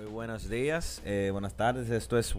Muy 0.00 0.08
buenos 0.08 0.48
días, 0.48 1.02
eh, 1.04 1.28
buenas 1.30 1.58
tardes. 1.58 1.90
Esto 1.90 2.16
es 2.18 2.34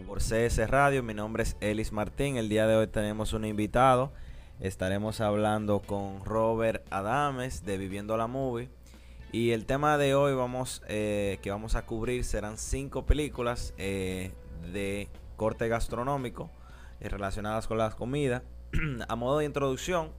Radio. 0.68 1.04
Mi 1.04 1.14
nombre 1.14 1.44
es 1.44 1.56
Elis 1.60 1.92
Martín. 1.92 2.36
El 2.36 2.48
día 2.48 2.66
de 2.66 2.74
hoy 2.74 2.88
tenemos 2.88 3.34
un 3.34 3.44
invitado. 3.44 4.12
Estaremos 4.58 5.20
hablando 5.20 5.78
con 5.78 6.24
Robert 6.24 6.84
Adames 6.90 7.64
de 7.64 7.78
Viviendo 7.78 8.16
la 8.16 8.26
Movie. 8.26 8.68
Y 9.30 9.52
el 9.52 9.64
tema 9.64 9.96
de 9.96 10.16
hoy 10.16 10.34
vamos, 10.34 10.82
eh, 10.88 11.38
que 11.40 11.52
vamos 11.52 11.76
a 11.76 11.86
cubrir 11.86 12.24
serán 12.24 12.58
cinco 12.58 13.06
películas 13.06 13.74
eh, 13.78 14.32
de 14.72 15.08
corte 15.36 15.68
gastronómico 15.68 16.50
relacionadas 17.00 17.68
con 17.68 17.78
las 17.78 17.94
comidas. 17.94 18.42
a 19.08 19.14
modo 19.14 19.38
de 19.38 19.44
introducción, 19.44 20.10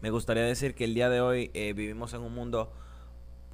me 0.00 0.10
gustaría 0.10 0.44
decir 0.44 0.76
que 0.76 0.84
el 0.84 0.94
día 0.94 1.08
de 1.08 1.22
hoy 1.22 1.50
vivimos 1.74 2.14
en 2.14 2.20
un 2.20 2.32
mundo 2.32 2.72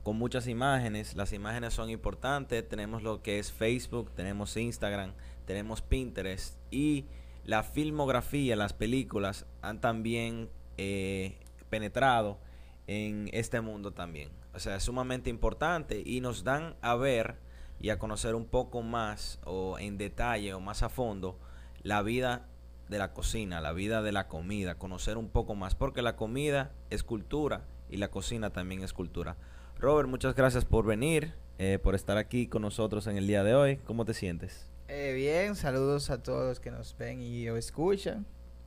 con 0.04 0.16
muchas 0.16 0.46
imágenes. 0.46 1.16
Las 1.16 1.32
imágenes 1.32 1.74
son 1.74 1.90
importantes. 1.90 2.68
Tenemos 2.68 3.02
lo 3.02 3.22
que 3.22 3.40
es 3.40 3.50
Facebook, 3.50 4.12
tenemos 4.14 4.56
Instagram, 4.56 5.14
tenemos 5.46 5.82
Pinterest 5.82 6.56
y 6.70 7.06
la 7.44 7.62
filmografía, 7.62 8.54
las 8.54 8.72
películas 8.72 9.46
han 9.62 9.80
también 9.80 10.48
eh, 10.76 11.38
penetrado 11.70 12.38
en 12.86 13.28
este 13.32 13.60
mundo 13.60 13.92
también. 13.92 14.30
O 14.54 14.58
sea, 14.58 14.76
es 14.76 14.84
sumamente 14.84 15.30
importante 15.30 16.02
y 16.04 16.20
nos 16.20 16.44
dan 16.44 16.76
a 16.80 16.94
ver 16.94 17.36
y 17.80 17.90
a 17.90 17.98
conocer 17.98 18.34
un 18.34 18.46
poco 18.46 18.82
más 18.82 19.40
o 19.44 19.78
en 19.78 19.98
detalle 19.98 20.54
o 20.54 20.60
más 20.60 20.82
a 20.82 20.88
fondo 20.88 21.38
la 21.82 22.02
vida 22.02 22.46
de 22.88 22.98
la 22.98 23.12
cocina, 23.12 23.60
la 23.60 23.72
vida 23.72 24.02
de 24.02 24.12
la 24.12 24.28
comida, 24.28 24.76
conocer 24.76 25.16
un 25.16 25.28
poco 25.28 25.54
más, 25.54 25.74
porque 25.74 26.02
la 26.02 26.16
comida 26.16 26.72
es 26.90 27.02
cultura 27.02 27.64
y 27.90 27.96
la 27.96 28.10
cocina 28.10 28.50
también 28.50 28.82
es 28.82 28.92
cultura. 28.92 29.36
Robert, 29.84 30.08
muchas 30.08 30.34
gracias 30.34 30.64
por 30.64 30.86
venir, 30.86 31.34
eh, 31.58 31.78
por 31.78 31.94
estar 31.94 32.16
aquí 32.16 32.46
con 32.46 32.62
nosotros 32.62 33.06
en 33.06 33.18
el 33.18 33.26
día 33.26 33.44
de 33.44 33.54
hoy. 33.54 33.76
¿Cómo 33.84 34.06
te 34.06 34.14
sientes? 34.14 34.66
Eh, 34.88 35.12
bien, 35.14 35.56
saludos 35.56 36.08
a 36.08 36.22
todos 36.22 36.48
los 36.48 36.58
que 36.58 36.70
nos 36.70 36.96
ven 36.96 37.20
y 37.20 37.46
o 37.50 37.58
escuchan. 37.58 38.24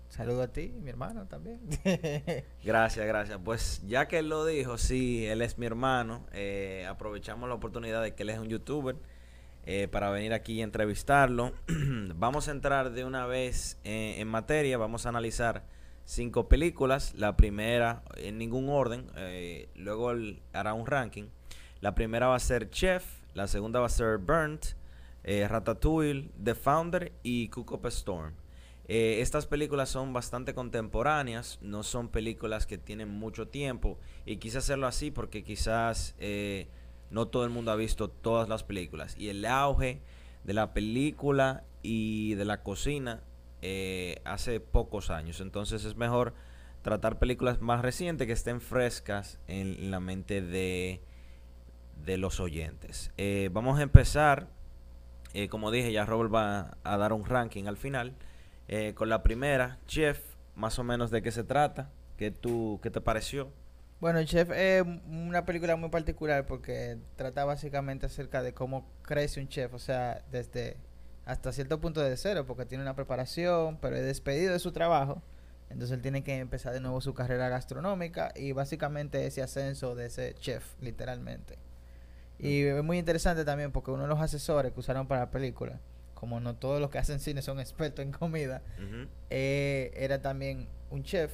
Saludo 0.09 0.43
a 0.43 0.49
ti, 0.49 0.75
mi 0.79 0.91
hermano 0.91 1.25
también. 1.25 1.59
gracias, 2.63 3.07
gracias. 3.07 3.39
Pues 3.43 3.81
ya 3.87 4.07
que 4.07 4.19
él 4.19 4.29
lo 4.29 4.45
dijo, 4.45 4.77
sí, 4.77 5.25
él 5.25 5.41
es 5.41 5.57
mi 5.57 5.65
hermano. 5.65 6.23
Eh, 6.33 6.85
aprovechamos 6.87 7.49
la 7.49 7.55
oportunidad 7.55 8.03
de 8.03 8.13
que 8.13 8.21
él 8.21 8.29
es 8.29 8.37
un 8.37 8.49
youtuber 8.49 8.95
para 9.91 10.11
venir 10.11 10.33
aquí 10.33 10.53
y 10.53 10.61
entrevistarlo. 10.61 11.51
vamos 12.15 12.47
a 12.47 12.51
entrar 12.51 12.91
de 12.91 13.05
una 13.05 13.25
vez 13.25 13.79
en 13.83 14.27
materia, 14.27 14.77
vamos 14.77 15.07
a 15.07 15.09
analizar 15.09 15.63
cinco 16.07 16.47
películas. 16.47 17.13
La 17.15 17.37
primera, 17.37 18.01
en 18.15 18.39
ningún 18.39 18.69
orden, 18.69 19.11
eh, 19.15 19.69
luego 19.75 20.11
hará 20.53 20.73
un 20.73 20.87
ranking. 20.87 21.25
La 21.81 21.93
primera 21.93 22.27
va 22.27 22.35
a 22.35 22.39
ser 22.39 22.71
Chef, 22.71 23.05
la 23.35 23.47
segunda 23.47 23.79
va 23.79 23.85
a 23.85 23.89
ser 23.89 24.17
Burnt, 24.17 24.65
eh, 25.23 25.47
Ratatouille, 25.47 26.31
The 26.43 26.55
Founder 26.55 27.11
y 27.21 27.49
Cook 27.49 27.73
Up 27.73 27.85
Storm. 27.87 28.33
Eh, 28.87 29.19
estas 29.21 29.45
películas 29.45 29.89
son 29.89 30.13
bastante 30.13 30.53
contemporáneas, 30.53 31.59
no 31.61 31.83
son 31.83 32.07
películas 32.07 32.65
que 32.65 32.77
tienen 32.77 33.09
mucho 33.09 33.49
tiempo 33.49 33.99
y 34.25 34.37
quise 34.37 34.59
hacerlo 34.59 34.87
así 34.87 35.11
porque 35.11 35.43
quizás 35.43 36.15
no 37.11 37.27
todo 37.27 37.43
el 37.43 37.49
mundo 37.49 37.71
ha 37.71 37.75
visto 37.75 38.09
todas 38.09 38.47
las 38.47 38.63
películas 38.63 39.15
y 39.17 39.27
el 39.27 39.45
auge 39.45 40.01
de 40.45 40.53
la 40.53 40.73
película 40.73 41.65
y 41.83 42.35
de 42.35 42.45
la 42.45 42.63
cocina 42.63 43.23
eh, 43.61 44.21
hace 44.25 44.59
pocos 44.59 45.09
años. 45.09 45.41
Entonces 45.41 45.85
es 45.85 45.95
mejor 45.95 46.33
tratar 46.81 47.19
películas 47.19 47.61
más 47.61 47.81
recientes 47.81 48.27
que 48.27 48.33
estén 48.33 48.61
frescas 48.61 49.39
en, 49.47 49.91
la 49.91 49.99
mente 49.99 50.41
de, 50.41 51.01
de 52.05 52.17
los 52.17 52.39
oyentes. 52.39 53.11
Eh, 53.17 53.49
vamos 53.51 53.79
a 53.79 53.83
empezar, 53.83 54.47
eh, 55.33 55.49
como 55.49 55.71
dije, 55.71 55.91
ya 55.91 56.05
Robert 56.05 56.33
va 56.33 56.77
a 56.83 56.97
dar 56.97 57.13
un 57.13 57.25
ranking 57.25 57.65
al 57.65 57.77
final. 57.77 58.15
con 58.95 59.07
la 59.09 59.23
primera, 59.23 59.79
Chef, 59.87 60.19
más 60.55 60.77
o 60.77 60.83
menos 60.83 61.09
de 61.09 61.21
qué 61.21 61.31
se 61.31 61.43
trata, 61.43 61.89
qué, 62.17 62.31
tú, 62.31 62.79
qué 62.83 62.91
te 62.91 62.99
pareció. 63.01 63.51
Bueno, 63.99 64.23
Chef 64.25 64.51
es 64.51 64.83
una 65.07 65.45
película 65.45 65.75
muy 65.75 65.89
particular 65.89 66.45
porque 66.45 66.97
trata 67.15 67.45
básicamente 67.45 68.05
acerca 68.05 68.43
de 68.43 68.53
cómo 68.53 68.87
crece 69.01 69.39
un 69.39 69.47
chef, 69.47 69.73
o 69.73 69.79
sea, 69.79 70.23
desde 70.29 70.77
hasta 71.27 71.51
cierto 71.51 71.79
punto 71.81 72.01
de 72.01 72.15
cero, 72.15 72.45
porque 72.47 72.65
tiene 72.65 72.83
una 72.83 72.95
preparación, 72.95 73.77
pero 73.81 73.97
es 73.97 74.05
despedido 74.05 74.53
de 74.53 74.59
su 74.59 74.71
trabajo. 74.71 75.21
Entonces 75.69 75.95
él 75.97 76.01
tiene 76.01 76.23
que 76.23 76.37
empezar 76.37 76.73
de 76.73 76.79
nuevo 76.79 77.01
su 77.01 77.13
carrera 77.13 77.49
gastronómica 77.49 78.31
y 78.33 78.53
básicamente 78.53 79.25
ese 79.27 79.41
ascenso 79.41 79.93
de 79.93 80.05
ese 80.05 80.35
chef, 80.35 80.63
literalmente. 80.81 81.57
Y 82.39 82.63
es 82.63 82.83
muy 82.83 82.97
interesante 82.97 83.43
también 83.43 83.73
porque 83.73 83.91
uno 83.91 84.03
de 84.03 84.09
los 84.09 84.21
asesores 84.21 84.71
que 84.71 84.79
usaron 84.79 85.07
para 85.07 85.21
la 85.21 85.31
película, 85.31 85.81
como 86.13 86.39
no 86.39 86.55
todos 86.55 86.79
los 86.79 86.89
que 86.89 86.97
hacen 86.99 87.19
cine 87.19 87.41
son 87.41 87.59
expertos 87.59 88.05
en 88.05 88.13
comida, 88.13 88.61
eh, 89.29 89.91
era 89.95 90.21
también 90.21 90.69
un 90.89 91.03
chef 91.03 91.33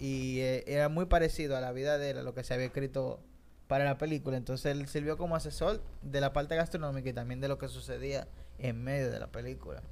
y 0.00 0.40
eh, 0.40 0.64
era 0.66 0.88
muy 0.88 1.04
parecido 1.04 1.54
a 1.54 1.60
la 1.60 1.72
vida 1.72 1.98
de 1.98 2.10
él, 2.10 2.18
a 2.18 2.22
lo 2.22 2.32
que 2.32 2.44
se 2.44 2.54
había 2.54 2.66
escrito 2.66 3.20
para 3.66 3.84
la 3.84 3.98
película. 3.98 4.38
Entonces 4.38 4.74
él 4.74 4.88
sirvió 4.88 5.18
como 5.18 5.36
asesor 5.36 5.82
de 6.00 6.22
la 6.22 6.32
parte 6.32 6.56
gastronómica 6.56 7.10
y 7.10 7.12
también 7.12 7.42
de 7.42 7.48
lo 7.48 7.58
que 7.58 7.68
sucedía 7.68 8.26
en 8.58 8.82
medio 8.82 9.10
de 9.10 9.18
la 9.18 9.28
película. 9.28 9.82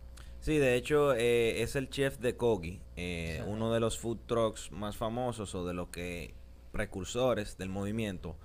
Sí, 0.40 0.58
de 0.58 0.74
hecho 0.74 1.14
eh, 1.14 1.62
es 1.62 1.76
el 1.76 1.88
chef 1.88 2.18
de 2.18 2.36
Kogi, 2.36 2.80
eh, 2.96 3.44
uno 3.46 3.72
de 3.72 3.78
los 3.78 3.98
food 3.98 4.18
trucks 4.26 4.72
más 4.72 4.96
famosos 4.96 5.54
o 5.54 5.64
de 5.64 5.72
los 5.72 5.88
que 5.88 6.34
precursores 6.72 7.58
del 7.58 7.68
movimiento 7.68 8.36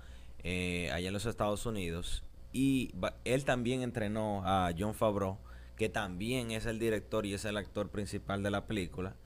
eh, 0.44 0.90
allá 0.92 1.08
en 1.08 1.12
los 1.12 1.26
Estados 1.26 1.66
Unidos. 1.66 2.22
Y 2.52 2.94
él 3.24 3.44
también 3.44 3.82
entrenó 3.82 4.42
a 4.44 4.72
John 4.78 4.94
Favreau, 4.94 5.38
que 5.76 5.88
también 5.88 6.52
es 6.52 6.66
el 6.66 6.78
director 6.78 7.26
y 7.26 7.34
es 7.34 7.44
el 7.44 7.56
actor 7.56 7.90
principal 7.90 8.42
de 8.42 8.50
la 8.50 8.66
película. 8.66 9.16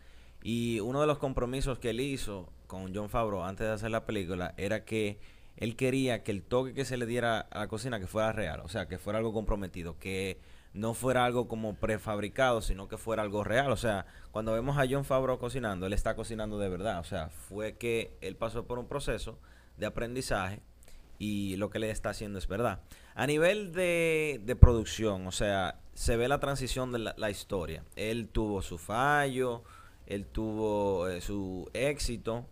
Y 0.42 0.80
uno 0.80 1.00
de 1.00 1.06
los 1.06 1.18
compromisos 1.18 1.78
que 1.78 1.90
él 1.90 2.00
hizo 2.00 2.50
con 2.66 2.94
John 2.94 3.10
Favreau 3.10 3.42
antes 3.42 3.66
de 3.66 3.72
hacer 3.74 3.90
la 3.90 4.06
película 4.06 4.54
era 4.56 4.84
que 4.84 5.20
él 5.56 5.76
quería 5.76 6.22
que 6.22 6.32
el 6.32 6.42
toque 6.42 6.72
que 6.72 6.84
se 6.84 6.96
le 6.96 7.04
diera 7.04 7.40
a 7.40 7.60
la 7.60 7.68
cocina 7.68 8.00
que 8.00 8.06
fuera 8.06 8.32
real, 8.32 8.60
o 8.60 8.68
sea, 8.68 8.88
que 8.88 8.98
fuera 8.98 9.18
algo 9.18 9.32
comprometido, 9.32 9.98
que 9.98 10.38
no 10.74 10.94
fuera 10.94 11.24
algo 11.24 11.48
como 11.48 11.74
prefabricado, 11.74 12.62
sino 12.62 12.88
que 12.88 12.96
fuera 12.96 13.22
algo 13.22 13.44
real. 13.44 13.70
O 13.72 13.76
sea, 13.76 14.06
cuando 14.30 14.52
vemos 14.52 14.78
a 14.78 14.86
John 14.88 15.04
Favreau 15.04 15.38
cocinando, 15.38 15.86
él 15.86 15.92
está 15.92 16.16
cocinando 16.16 16.58
de 16.58 16.68
verdad. 16.68 17.00
O 17.00 17.04
sea, 17.04 17.28
fue 17.28 17.74
que 17.76 18.16
él 18.20 18.36
pasó 18.36 18.64
por 18.66 18.78
un 18.78 18.86
proceso 18.86 19.38
de 19.76 19.86
aprendizaje 19.86 20.60
y 21.18 21.56
lo 21.56 21.70
que 21.70 21.78
le 21.78 21.90
está 21.90 22.10
haciendo 22.10 22.38
es 22.38 22.48
verdad. 22.48 22.80
A 23.14 23.26
nivel 23.26 23.72
de, 23.72 24.40
de 24.44 24.56
producción, 24.56 25.26
o 25.26 25.32
sea, 25.32 25.78
se 25.94 26.16
ve 26.16 26.28
la 26.28 26.40
transición 26.40 26.92
de 26.92 26.98
la, 26.98 27.30
historia. 27.30 27.84
Él 27.96 28.28
tuvo 28.28 28.62
su 28.62 28.78
fallo, 28.78 29.62
él 30.06 30.26
tuvo 30.26 31.08
eh, 31.08 31.20
su 31.20 31.68
éxito, 31.74 32.46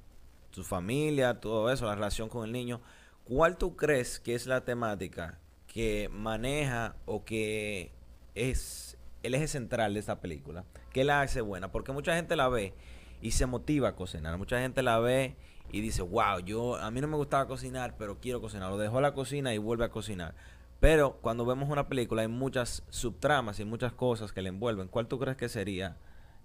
su 0.51 0.63
familia, 0.63 1.41
todo 1.41 1.71
eso, 1.73 1.87
la 1.87 1.95
relación 1.95 2.29
con 2.29 2.45
el 2.45 2.53
niño. 2.53 2.81
¿Cuál 3.25 3.57
tú 3.57 3.77
crees 3.77 4.21
que 4.21 4.35
es 4.35 4.47
la 4.47 4.65
temática 4.65 5.39
que 5.67 6.09
maneja 6.13 6.97
o 7.07 7.25
que 7.25 7.93
es 8.35 8.97
el 9.23 9.35
eje 9.35 9.49
central 9.49 9.95
de 9.95 10.01
esta 10.01 10.21
película. 10.21 10.65
¿Qué 10.93 11.05
la 11.05 11.21
hace 11.23 11.41
buena? 11.41 11.71
Porque 11.73 11.93
mucha 11.93 12.15
gente 12.15 12.37
la 12.37 12.49
ve 12.49 12.75
y 13.21 13.33
se 13.33 13.47
motiva 13.47 13.89
a 13.89 13.97
cocinar. 13.97 14.39
Mucha 14.39 14.61
gente 14.61 14.83
la 14.83 14.99
ve 14.99 15.37
y 15.73 15.81
dice, 15.81 16.03
wow, 16.03 16.41
yo 16.41 16.77
a 16.77 16.91
mí 16.91 17.01
no 17.01 17.09
me 17.09 17.17
gustaba 17.17 17.47
cocinar, 17.47 17.97
pero 17.99 18.19
quiero 18.21 18.41
cocinar. 18.41 18.71
Lo 18.71 18.79
dejó 18.79 19.01
la 19.01 19.13
cocina 19.13 19.55
y 19.55 19.59
vuelve 19.59 19.85
a 19.85 19.91
cocinar. 19.91 20.35
Pero 20.81 21.19
cuando 21.21 21.45
vemos 21.45 21.69
una 21.69 21.89
película 21.89 22.23
hay 22.23 22.29
muchas 22.29 22.83
subtramas 22.89 23.61
y 23.61 23.65
muchas 23.65 23.93
cosas 23.93 24.33
que 24.33 24.41
le 24.43 24.49
envuelven. 24.49 24.89
¿Cuál 24.89 25.07
tú 25.07 25.19
crees 25.19 25.37
que 25.37 25.49
sería 25.49 25.97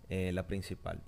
eh, 0.09 0.31
la 0.34 0.45
principal? 0.45 1.01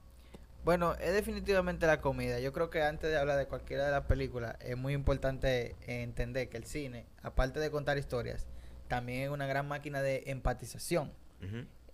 Bueno, 0.64 0.96
es 0.96 1.14
definitivamente 1.14 1.88
la 1.88 2.02
comida. 2.02 2.40
Yo 2.40 2.54
creo 2.54 2.70
que 2.70 2.84
antes 2.84 3.10
de 3.10 3.18
hablar 3.18 3.38
de 3.38 3.48
cualquiera 3.48 3.86
de 3.86 3.92
las 3.92 4.06
películas, 4.06 4.56
es 4.62 4.78
muy 4.78 4.94
importante 4.94 5.76
entender 5.86 6.50
que 6.50 6.58
el 6.58 6.66
cine, 6.66 7.06
aparte 7.22 7.60
de 7.60 7.70
contar 7.70 7.98
historias, 7.98 8.48
también 8.88 9.24
es 9.24 9.30
una 9.30 9.48
gran 9.48 9.68
máquina 9.68 10.02
de 10.02 10.24
empatización. 10.28 11.12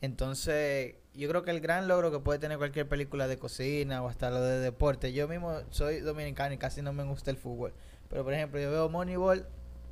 Entonces, 0.01 0.95
yo 1.13 1.29
creo 1.29 1.43
que 1.43 1.51
el 1.51 1.61
gran 1.61 1.87
logro 1.87 2.11
que 2.11 2.19
puede 2.19 2.39
tener 2.39 2.57
cualquier 2.57 2.87
película 2.87 3.27
de 3.27 3.37
cocina 3.37 4.03
o 4.03 4.09
hasta 4.09 4.29
lo 4.29 4.41
de 4.41 4.59
deporte, 4.59 5.13
yo 5.13 5.27
mismo 5.27 5.61
soy 5.69 5.99
dominicano 5.99 6.53
y 6.53 6.57
casi 6.57 6.81
no 6.81 6.91
me 6.91 7.03
gusta 7.03 7.31
el 7.31 7.37
fútbol, 7.37 7.73
pero 8.09 8.23
por 8.23 8.33
ejemplo, 8.33 8.59
yo 8.59 8.69
veo 8.69 8.89
Moneyball, 8.89 9.45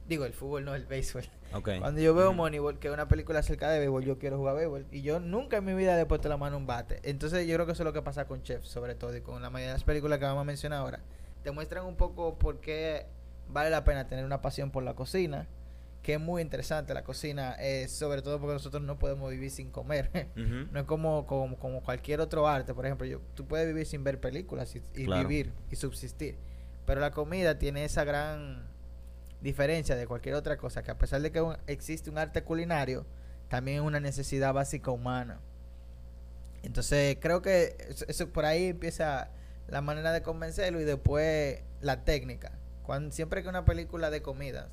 digo 0.07 0.25
el 0.25 0.33
fútbol, 0.33 0.65
no 0.65 0.75
el 0.75 0.85
béisbol. 0.85 1.23
Cuando 1.63 2.01
yo 2.01 2.13
veo 2.13 2.33
Moneyball, 2.33 2.79
que 2.79 2.87
es 2.87 2.93
una 2.93 3.07
película 3.07 3.39
acerca 3.39 3.69
de 3.69 3.79
béisbol, 3.79 4.03
yo 4.03 4.19
quiero 4.19 4.37
jugar 4.37 4.55
béisbol 4.55 4.85
y 4.91 5.01
yo 5.01 5.19
nunca 5.19 5.57
en 5.57 5.65
mi 5.65 5.73
vida 5.73 5.99
he 5.99 6.05
puesto 6.05 6.27
la 6.27 6.37
mano 6.37 6.57
en 6.57 6.63
un 6.63 6.67
bate. 6.67 6.99
Entonces, 7.03 7.47
yo 7.47 7.55
creo 7.55 7.65
que 7.65 7.73
eso 7.73 7.83
es 7.83 7.85
lo 7.85 7.93
que 7.93 8.01
pasa 8.01 8.25
con 8.25 8.43
Chef, 8.43 8.65
sobre 8.65 8.95
todo, 8.95 9.15
y 9.15 9.21
con 9.21 9.41
la 9.41 9.49
mayoría 9.49 9.69
de 9.69 9.75
las 9.75 9.83
películas 9.83 10.19
que 10.19 10.25
vamos 10.25 10.41
a 10.41 10.45
mencionar 10.45 10.79
ahora. 10.79 10.99
Te 11.43 11.51
muestran 11.51 11.85
un 11.85 11.95
poco 11.95 12.37
por 12.37 12.59
qué 12.59 13.05
vale 13.47 13.69
la 13.69 13.83
pena 13.83 14.07
tener 14.07 14.25
una 14.25 14.41
pasión 14.41 14.71
por 14.71 14.83
la 14.83 14.93
cocina 14.93 15.47
que 16.01 16.15
es 16.15 16.19
muy 16.19 16.41
interesante 16.41 16.93
la 16.93 17.03
cocina, 17.03 17.55
eh, 17.59 17.87
sobre 17.87 18.21
todo 18.21 18.39
porque 18.39 18.53
nosotros 18.53 18.81
no 18.81 18.97
podemos 18.97 19.29
vivir 19.29 19.51
sin 19.51 19.69
comer. 19.69 20.09
No 20.71 20.79
es 20.79 20.85
como, 20.85 21.25
como, 21.27 21.57
como, 21.57 21.83
cualquier 21.83 22.21
otro 22.21 22.47
arte, 22.47 22.73
por 22.73 22.85
ejemplo, 22.85 23.05
yo, 23.05 23.19
tú 23.35 23.47
puedes 23.47 23.67
vivir 23.67 23.85
sin 23.85 24.03
ver 24.03 24.19
películas 24.19 24.75
y, 24.75 24.81
vivir 25.05 25.53
y 25.69 25.75
subsistir, 25.75 26.37
pero 26.85 27.01
la 27.01 27.11
comida 27.11 27.59
tiene 27.59 27.85
esa 27.85 28.03
gran 28.03 28.67
diferencia 29.41 29.95
de 29.95 30.07
cualquier 30.07 30.35
otra 30.35 30.57
cosa, 30.57 30.83
que 30.83 30.91
a 30.91 30.97
pesar 30.97 31.21
de 31.21 31.31
que 31.31 31.43
existe 31.67 32.09
un 32.09 32.17
arte 32.17 32.43
culinario, 32.43 33.05
también 33.49 33.77
es 33.77 33.83
una 33.83 33.99
necesidad 33.99 34.53
básica 34.53 34.91
humana. 34.91 35.39
Entonces 36.63 37.17
creo 37.19 37.41
que 37.41 37.75
eso, 38.07 38.29
por 38.29 38.45
ahí 38.45 38.67
empieza 38.67 39.29
la 39.67 39.81
manera 39.81 40.11
de 40.11 40.21
convencerlo 40.21 40.79
y 40.79 40.85
después 40.85 41.61
la 41.81 42.03
técnica. 42.03 42.53
Cuando, 42.83 43.11
siempre 43.11 43.43
que 43.43 43.49
una 43.49 43.65
película 43.65 44.09
de 44.09 44.21
comidas 44.21 44.67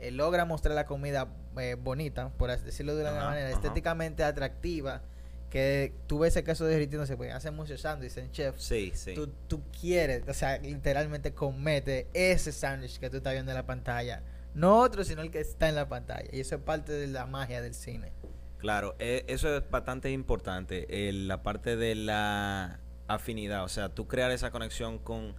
eh, 0.00 0.10
logra 0.10 0.44
mostrar 0.44 0.74
la 0.74 0.86
comida 0.86 1.28
eh, 1.58 1.76
bonita, 1.80 2.30
por 2.30 2.50
decirlo 2.50 2.96
de 2.96 3.02
una 3.02 3.12
manera, 3.12 3.50
estéticamente 3.50 4.24
atractiva, 4.24 5.02
que 5.50 5.92
tú 6.06 6.20
ves 6.20 6.34
ese 6.34 6.44
queso 6.44 6.64
derritiéndose, 6.64 7.16
pues 7.16 7.32
hace 7.32 7.50
muchos 7.50 7.80
sándwiches 7.80 8.16
en 8.18 8.30
chef. 8.30 8.56
Sí, 8.58 8.92
sí. 8.94 9.14
Tú, 9.14 9.28
tú 9.48 9.62
quieres, 9.78 10.22
o 10.28 10.34
sea, 10.34 10.58
literalmente 10.58 11.34
comete 11.34 12.06
ese 12.14 12.52
sándwich 12.52 12.98
que 12.98 13.10
tú 13.10 13.18
estás 13.18 13.32
viendo 13.32 13.50
en 13.50 13.56
la 13.56 13.66
pantalla. 13.66 14.22
No 14.54 14.78
otro, 14.78 15.04
sino 15.04 15.22
el 15.22 15.30
que 15.30 15.40
está 15.40 15.68
en 15.68 15.74
la 15.74 15.88
pantalla. 15.88 16.28
Y 16.32 16.40
eso 16.40 16.56
es 16.56 16.62
parte 16.62 16.92
de 16.92 17.06
la 17.06 17.26
magia 17.26 17.60
del 17.60 17.74
cine. 17.74 18.12
Claro, 18.58 18.94
eh, 18.98 19.24
eso 19.26 19.56
es 19.56 19.68
bastante 19.70 20.10
importante, 20.10 20.86
la 21.12 21.42
parte 21.42 21.76
de 21.76 21.94
la 21.94 22.80
afinidad, 23.08 23.64
o 23.64 23.68
sea, 23.68 23.88
tú 23.88 24.06
crear 24.06 24.30
esa 24.30 24.50
conexión 24.50 24.98
con 24.98 25.34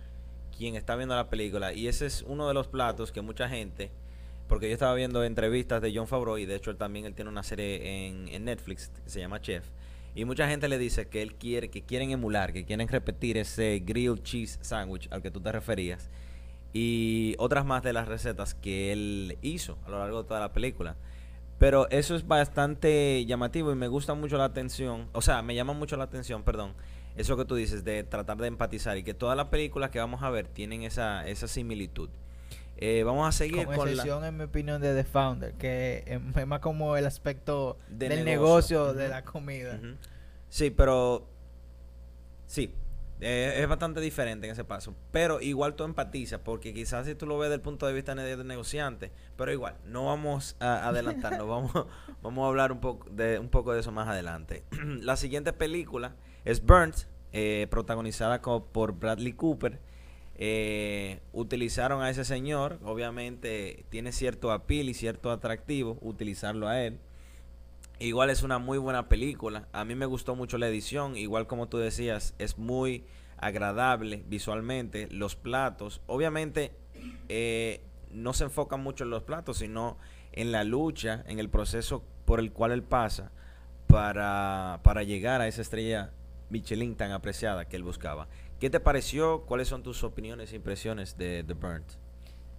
quien 0.56 0.76
está 0.76 0.96
viendo 0.96 1.16
la 1.16 1.30
película. 1.30 1.74
Y 1.74 1.88
ese 1.88 2.06
es 2.06 2.24
uno 2.24 2.48
de 2.48 2.54
los 2.54 2.68
platos 2.68 3.12
que 3.12 3.22
mucha 3.22 3.48
gente, 3.48 3.92
porque 4.52 4.68
yo 4.68 4.74
estaba 4.74 4.94
viendo 4.96 5.24
entrevistas 5.24 5.82
de 5.82 5.96
John 5.96 6.08
Favreau 6.08 6.38
y 6.38 6.46
de 6.46 6.56
hecho 6.56 6.72
él 6.72 6.76
también 6.76 7.06
él 7.06 7.16
tiene 7.16 7.32
una 7.32 7.42
serie 7.42 8.10
en, 8.10 8.28
en 8.28 8.44
Netflix 8.44 8.92
que 9.02 9.10
se 9.10 9.22
llama 9.22 9.40
Chef 9.40 9.64
y 10.14 10.26
mucha 10.26 10.46
gente 10.50 10.68
le 10.68 10.78
dice 10.78 11.08
que 11.08 11.22
él 11.22 11.36
quiere, 11.36 11.70
que 11.70 11.84
quieren 11.84 12.12
emular, 12.12 12.52
que 12.52 12.66
quieren 12.66 12.90
repetir 12.90 13.38
ese 13.38 13.82
grilled 13.86 14.24
cheese 14.24 14.60
sandwich 14.60 15.08
al 15.10 15.22
que 15.22 15.32
tú 15.32 15.40
te 15.40 15.54
referías. 15.54 16.10
Y 16.74 17.34
otras 17.38 17.64
más 17.64 17.82
de 17.82 17.94
las 17.94 18.10
recetas 18.10 18.54
que 18.54 18.92
él 18.92 19.38
hizo 19.42 19.78
a 19.86 19.90
lo 19.90 20.00
largo 20.00 20.24
de 20.24 20.28
toda 20.28 20.42
la 20.42 20.52
película. 20.52 20.98
Pero 21.58 21.90
eso 21.90 22.14
es 22.14 22.28
bastante 22.28 23.26
llamativo 23.26 23.72
y 23.72 23.76
me 23.76 23.88
gusta 23.88 24.16
mucho 24.16 24.38
la 24.38 24.44
atención. 24.44 25.08
O 25.14 25.22
sea, 25.22 25.42
me 25.44 25.56
llama 25.56 25.72
mucho 25.72 25.96
la 25.96 26.04
atención, 26.04 26.44
perdón. 26.44 26.74
Eso 27.16 27.38
que 27.38 27.46
tú 27.46 27.56
dices 27.56 27.86
de 27.86 28.04
tratar 28.04 28.36
de 28.36 28.48
empatizar 28.48 28.98
y 28.98 29.04
que 29.04 29.14
todas 29.14 29.38
las 29.38 29.48
películas 29.48 29.92
que 29.92 30.00
vamos 30.00 30.24
a 30.24 30.30
ver 30.30 30.48
tienen 30.48 30.84
esa, 30.84 31.26
esa 31.26 31.48
similitud. 31.48 32.10
Eh, 32.84 33.04
vamos 33.04 33.30
a 33.30 33.32
seguir 33.32 33.68
con, 33.68 33.88
excepción, 33.88 34.26
en 34.26 34.38
mi 34.38 34.46
opinión, 34.46 34.82
de 34.82 34.96
The 34.96 35.04
Founder, 35.04 35.54
que 35.54 36.04
es 36.36 36.48
más 36.48 36.62
como 36.62 36.98
el 36.98 37.06
aspecto 37.06 37.78
del 37.88 38.26
negocio, 38.26 38.96
de 38.96 39.08
la 39.08 39.24
comida. 39.24 39.80
Sí, 40.50 40.72
pero 40.72 41.28
sí, 42.48 42.74
eh, 43.20 43.54
es 43.62 43.68
bastante 43.68 44.02
diferente 44.02 44.48
en 44.48 44.54
ese 44.54 44.64
paso. 44.64 44.96
Pero 45.12 45.42
igual 45.42 45.76
tú 45.76 45.84
empatizas, 45.84 46.40
porque 46.44 46.74
quizás 46.74 47.06
si 47.06 47.14
tú 47.14 47.28
lo 47.28 47.38
ves 47.38 47.50
desde 47.50 47.58
el 47.58 47.62
punto 47.62 47.86
de 47.86 47.94
vista 47.94 48.16
del 48.16 48.48
negociante, 48.48 49.12
pero 49.38 49.52
igual, 49.52 49.76
no 49.86 50.06
vamos 50.06 50.56
a 50.60 50.88
adelantarnos, 50.88 51.48
vamos, 51.48 51.72
vamos 52.24 52.44
a 52.44 52.48
hablar 52.48 52.72
un 52.72 52.80
poco, 52.80 53.08
de, 53.12 53.38
un 53.38 53.50
poco 53.50 53.74
de 53.74 53.82
eso 53.82 53.92
más 53.92 54.08
adelante. 54.08 54.64
la 55.02 55.18
siguiente 55.18 55.54
película 55.54 56.16
es 56.46 56.66
Burnt, 56.66 56.96
eh, 57.32 57.68
protagonizada 57.70 58.42
por 58.42 58.94
Bradley 58.94 59.34
Cooper 59.34 59.91
eh, 60.36 61.20
utilizaron 61.34 62.02
a 62.02 62.10
ese 62.10 62.26
señor, 62.26 62.80
obviamente 62.84 63.86
tiene 63.90 64.12
cierto 64.12 64.52
apil 64.52 64.90
y 64.90 64.94
cierto 64.94 65.32
atractivo 65.32 65.98
utilizarlo 66.02 66.68
a 66.68 66.82
él. 66.82 67.00
Igual 68.00 68.32
es 68.32 68.42
una 68.42 68.58
muy 68.58 68.80
buena 68.80 69.08
película, 69.08 69.68
a 69.74 69.86
mí 69.86 69.94
me 69.94 70.08
gustó 70.08 70.36
mucho 70.36 70.58
la 70.58 70.68
edición, 70.68 71.16
igual 71.16 71.46
como 71.46 71.68
tú 71.68 71.78
decías, 71.78 72.34
es 72.40 72.58
muy 72.58 73.06
agradable 73.38 74.24
visualmente, 74.28 75.08
los 75.12 75.36
platos, 75.36 76.02
obviamente 76.08 76.72
eh, 77.30 77.82
no 78.12 78.34
se 78.34 78.46
enfoca 78.46 78.78
mucho 78.78 79.04
en 79.04 79.12
los 79.12 79.24
platos, 79.24 79.58
sino 79.58 79.98
en 80.32 80.52
la 80.52 80.64
lucha, 80.64 81.24
en 81.28 81.40
el 81.40 81.50
proceso 81.50 82.04
por 82.26 82.40
el 82.40 82.52
cual 82.52 82.72
él 82.72 82.84
pasa 82.84 83.32
para, 83.88 84.80
para 84.84 85.04
llegar 85.04 85.42
a 85.42 85.48
esa 85.48 85.62
estrella 85.62 86.12
Michelin 86.50 86.96
tan 86.96 87.12
apreciada 87.12 87.66
que 87.66 87.76
él 87.76 87.84
buscaba. 87.84 88.28
¿Qué 88.62 88.70
te 88.70 88.80
pareció? 88.80 89.42
¿Cuáles 89.48 89.68
son 89.68 89.82
tus 89.82 90.04
opiniones 90.04 90.54
e 90.54 90.56
impresiones 90.56 91.18
de 91.18 91.44
The 91.44 91.54
Burnt? 91.56 91.94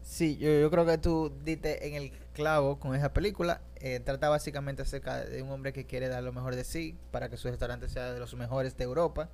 Sí, 0.00 0.36
yo, 0.36 0.68
creo 0.68 0.84
que 0.84 0.98
tú 0.98 1.32
diste 1.44 1.86
en 1.86 1.94
el 1.94 2.10
clavo 2.32 2.80
con 2.80 2.96
esa 2.96 3.12
película. 3.12 3.60
Eh, 3.76 4.00
trata 4.00 4.28
básicamente 4.28 4.82
acerca 4.82 5.24
de 5.24 5.40
un 5.42 5.50
hombre 5.50 5.72
que 5.72 5.86
quiere 5.86 6.08
dar 6.08 6.24
lo 6.24 6.32
mejor 6.32 6.56
de 6.56 6.64
sí 6.64 6.98
para 7.12 7.28
que 7.28 7.36
su 7.36 7.46
restaurante 7.46 7.88
sea 7.88 8.12
de 8.12 8.18
los 8.18 8.34
mejores 8.34 8.76
de 8.76 8.82
Europa. 8.82 9.30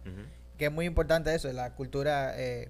Que 0.59 0.67
es 0.67 0.71
muy 0.71 0.85
importante 0.85 1.35
eso, 1.35 1.51
la 1.55 1.75
cultura 1.75 2.39
eh, 2.39 2.69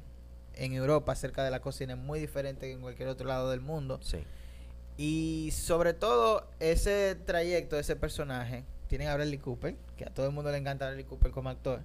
en 0.55 0.75
Europa 0.75 1.11
acerca 1.11 1.43
de 1.43 1.51
la 1.51 1.59
cocina 1.59 1.95
es 1.95 1.99
muy 1.99 2.21
diferente 2.21 2.69
que 2.69 2.75
en 2.75 2.81
cualquier 2.81 3.09
otro 3.09 3.27
lado 3.27 3.51
del 3.51 3.63
mundo. 3.63 3.99
Sí. 4.01 4.19
Y 4.97 5.51
sobre 5.51 5.93
todo 5.93 6.49
ese 6.61 7.17
trayecto, 7.17 7.77
ese 7.77 7.97
personaje, 7.97 8.65
tienen 8.87 9.09
a 9.09 9.17
Bradley 9.17 9.39
Cooper, 9.39 9.75
que 9.97 10.05
a 10.05 10.15
todo 10.15 10.27
el 10.27 10.33
mundo 10.33 10.53
le 10.53 10.59
encanta 10.59 10.85
Bradley 10.85 11.05
Cooper 11.05 11.33
como 11.33 11.49
actor. 11.49 11.83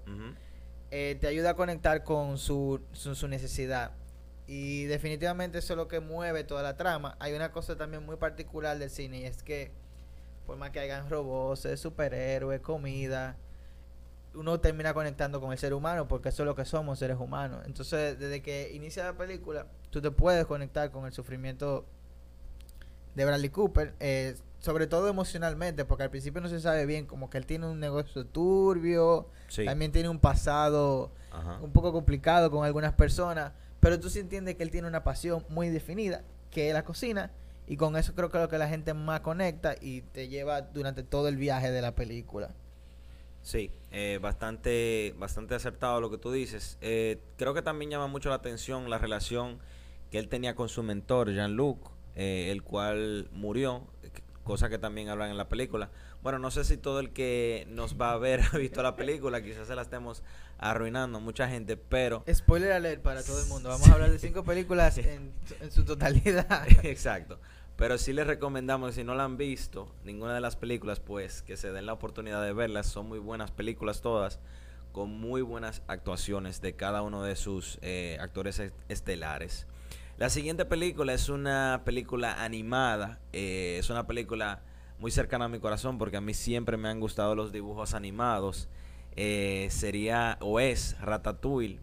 Eh, 0.95 1.17
te 1.19 1.25
ayuda 1.25 1.49
a 1.49 1.53
conectar 1.55 2.03
con 2.03 2.37
su, 2.37 2.79
su, 2.91 3.27
necesidad. 3.27 3.93
Y 4.45 4.83
definitivamente 4.83 5.57
eso 5.57 5.73
es 5.73 5.77
lo 5.77 5.87
que 5.87 5.99
mueve 5.99 6.43
toda 6.43 6.61
la 6.61 6.77
trama. 6.77 7.17
Hay 7.19 7.33
una 7.33 7.51
cosa 7.51 7.75
también 7.75 8.05
muy 8.05 8.15
particular 8.17 8.77
del 8.77 8.91
cine 8.91 9.21
y 9.21 9.23
es 9.25 9.41
que 9.41 9.71
por 10.45 10.55
más 10.55 10.69
que 10.69 10.79
hayan 10.79 11.09
robots, 11.09 11.67
superhéroes, 11.77 12.61
comida, 12.61 13.37
uno 14.35 14.59
termina 14.59 14.93
conectando 14.93 15.41
con 15.41 15.51
el 15.51 15.57
ser 15.57 15.73
humano 15.73 16.07
porque 16.07 16.29
eso 16.29 16.43
es 16.43 16.45
lo 16.45 16.53
que 16.53 16.63
somos, 16.63 16.99
seres 16.99 17.17
humanos. 17.17 17.63
Entonces, 17.65 18.19
desde 18.19 18.43
que 18.43 18.71
inicia 18.71 19.03
la 19.03 19.17
película, 19.17 19.65
tú 19.89 19.99
te 19.99 20.11
puedes 20.11 20.45
conectar 20.45 20.91
con 20.91 21.07
el 21.07 21.11
sufrimiento 21.11 21.87
de 23.15 23.25
Bradley 23.25 23.49
Cooper. 23.49 23.95
Eh, 23.99 24.35
sobre 24.63 24.87
todo 24.87 25.09
emocionalmente, 25.09 25.83
porque 25.83 26.03
al 26.03 26.09
principio 26.09 26.39
no 26.39 26.47
se 26.47 26.61
sabe 26.61 26.85
bien, 26.85 27.05
como 27.05 27.29
que 27.29 27.37
él 27.37 27.45
tiene 27.45 27.67
un 27.67 27.81
negocio 27.81 28.25
turbio, 28.25 29.27
también 29.65 29.91
tiene 29.91 30.07
un 30.07 30.19
pasado 30.19 31.11
un 31.61 31.73
poco 31.73 31.91
complicado 31.91 32.49
con 32.49 32.63
algunas 32.63 32.93
personas, 32.93 33.51
pero 33.81 33.99
tú 33.99 34.09
sí 34.09 34.19
entiendes 34.19 34.55
que 34.55 34.63
él 34.63 34.71
tiene 34.71 34.87
una 34.87 35.03
pasión 35.03 35.45
muy 35.49 35.67
definida, 35.67 36.23
que 36.49 36.69
es 36.69 36.73
la 36.73 36.85
cocina, 36.85 37.29
y 37.67 37.75
con 37.75 37.97
eso 37.97 38.15
creo 38.15 38.29
que 38.31 38.37
es 38.37 38.41
lo 38.43 38.47
que 38.47 38.57
la 38.57 38.69
gente 38.69 38.93
más 38.93 39.19
conecta 39.19 39.75
y 39.81 39.99
te 39.99 40.29
lleva 40.29 40.61
durante 40.61 41.03
todo 41.03 41.27
el 41.27 41.35
viaje 41.35 41.69
de 41.69 41.81
la 41.81 41.93
película. 41.93 42.51
Sí, 43.41 43.69
eh, 43.91 44.17
bastante, 44.21 45.13
bastante 45.17 45.55
acertado 45.55 45.99
lo 45.99 46.09
que 46.09 46.17
tú 46.17 46.31
dices. 46.31 46.77
Eh, 46.79 47.19
creo 47.35 47.53
que 47.53 47.61
también 47.61 47.91
llama 47.91 48.07
mucho 48.07 48.29
la 48.29 48.35
atención 48.35 48.89
la 48.89 48.97
relación 48.97 49.59
que 50.09 50.19
él 50.19 50.29
tenía 50.29 50.55
con 50.55 50.69
su 50.69 50.83
mentor, 50.83 51.33
Jean-Luc, 51.33 51.91
eh, 52.15 52.49
el 52.51 52.61
cual 52.61 53.27
murió 53.33 53.87
cosa 54.43 54.69
que 54.69 54.77
también 54.77 55.09
hablan 55.09 55.29
en 55.29 55.37
la 55.37 55.49
película. 55.49 55.89
Bueno, 56.21 56.39
no 56.39 56.51
sé 56.51 56.63
si 56.63 56.77
todo 56.77 56.99
el 56.99 57.11
que 57.11 57.65
nos 57.69 57.99
va 57.99 58.11
a 58.11 58.17
ver 58.17 58.41
ha 58.53 58.57
visto 58.57 58.83
la 58.83 58.95
película, 58.95 59.41
quizás 59.41 59.67
se 59.67 59.75
la 59.75 59.81
estemos 59.81 60.23
arruinando 60.57 61.19
mucha 61.19 61.47
gente, 61.47 61.77
pero... 61.77 62.23
Spoiler 62.31 62.71
alert 62.73 63.01
para 63.01 63.23
todo 63.23 63.41
el 63.41 63.47
mundo, 63.47 63.69
vamos 63.69 63.87
a 63.89 63.93
hablar 63.93 64.11
de 64.11 64.19
cinco 64.19 64.43
películas 64.43 64.97
en, 64.97 65.33
su 65.69 65.83
totalidad. 65.83 66.67
Exacto, 66.83 67.39
pero 67.75 67.97
sí 67.97 68.13
les 68.13 68.27
recomendamos, 68.27 68.95
si 68.95 69.03
no 69.03 69.15
la 69.15 69.25
han 69.25 69.37
visto, 69.37 69.91
ninguna 70.03 70.35
de 70.35 70.41
las 70.41 70.55
películas, 70.55 70.99
pues 70.99 71.41
que 71.41 71.57
se 71.57 71.71
den 71.71 71.85
la 71.85 71.93
oportunidad 71.93 72.43
de 72.43 72.53
verlas, 72.53 72.87
son 72.87 73.07
muy 73.07 73.19
buenas 73.19 73.51
películas 73.51 74.01
todas, 74.01 74.39
con 74.91 75.09
muy 75.09 75.41
buenas 75.41 75.81
actuaciones 75.87 76.61
de 76.61 76.75
cada 76.75 77.01
uno 77.01 77.23
de 77.23 77.35
sus 77.35 77.79
eh, 77.81 78.17
actores 78.21 78.61
estelares. 78.89 79.67
La 80.15 80.29
siguiente 80.29 80.63
película 80.65 81.11
es 81.11 81.27
una 81.27 81.81
película 81.85 82.43
animada. 82.43 83.19
Eh, 83.33 83.77
es 83.79 83.89
una 83.89 84.05
película 84.05 84.61
muy 84.99 85.09
cercana 85.09 85.45
a 85.45 85.49
mi 85.49 85.59
corazón 85.59 85.97
porque 85.97 86.17
a 86.17 86.21
mí 86.21 86.35
siempre 86.35 86.77
me 86.77 86.87
han 86.87 86.99
gustado 86.99 87.33
los 87.33 87.51
dibujos 87.51 87.95
animados. 87.95 88.69
Eh, 89.15 89.67
sería 89.71 90.37
o 90.39 90.59
es 90.59 90.99
Ratatouille. 91.01 91.79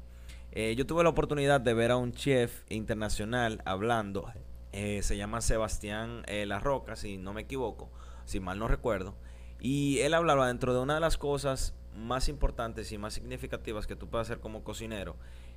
Eh, 0.53 0.77
yo 0.77 0.87
tuve 0.87 1.03
la 1.03 1.09
oportunidad 1.09 1.61
de 1.61 1.75
ver 1.75 1.91
a 1.91 1.97
un 1.97 2.13
chef 2.13 2.63
internacional 2.69 3.63
hablando. 3.65 4.33
se 4.73 5.17
llama 5.17 5.41
Sebastián 5.41 6.23
La 6.47 6.61
Roca, 6.61 6.95
si 6.95 7.17
no 7.17 7.33
me 7.33 7.43
equivoco, 7.43 7.91
si 8.27 8.39
mal 8.39 8.61
no 8.61 8.69
recuerdo. 8.69 9.17
Y 9.59 9.99
él 9.99 10.15
hablaba 10.15 10.47
dentro 10.47 10.73
de 10.73 10.79
una 10.79 10.95
de 10.95 11.01
las 11.01 11.19
cosas 11.19 11.75
más 11.97 12.29
importantes 12.29 12.93
y 12.93 12.99
más 12.99 13.13
significativas 13.13 13.89
que 13.89 13.97
tú 13.97 14.09
puedes 14.09 14.29
hacer 14.29 14.39
como 14.39 14.63
cocinero 14.63 15.17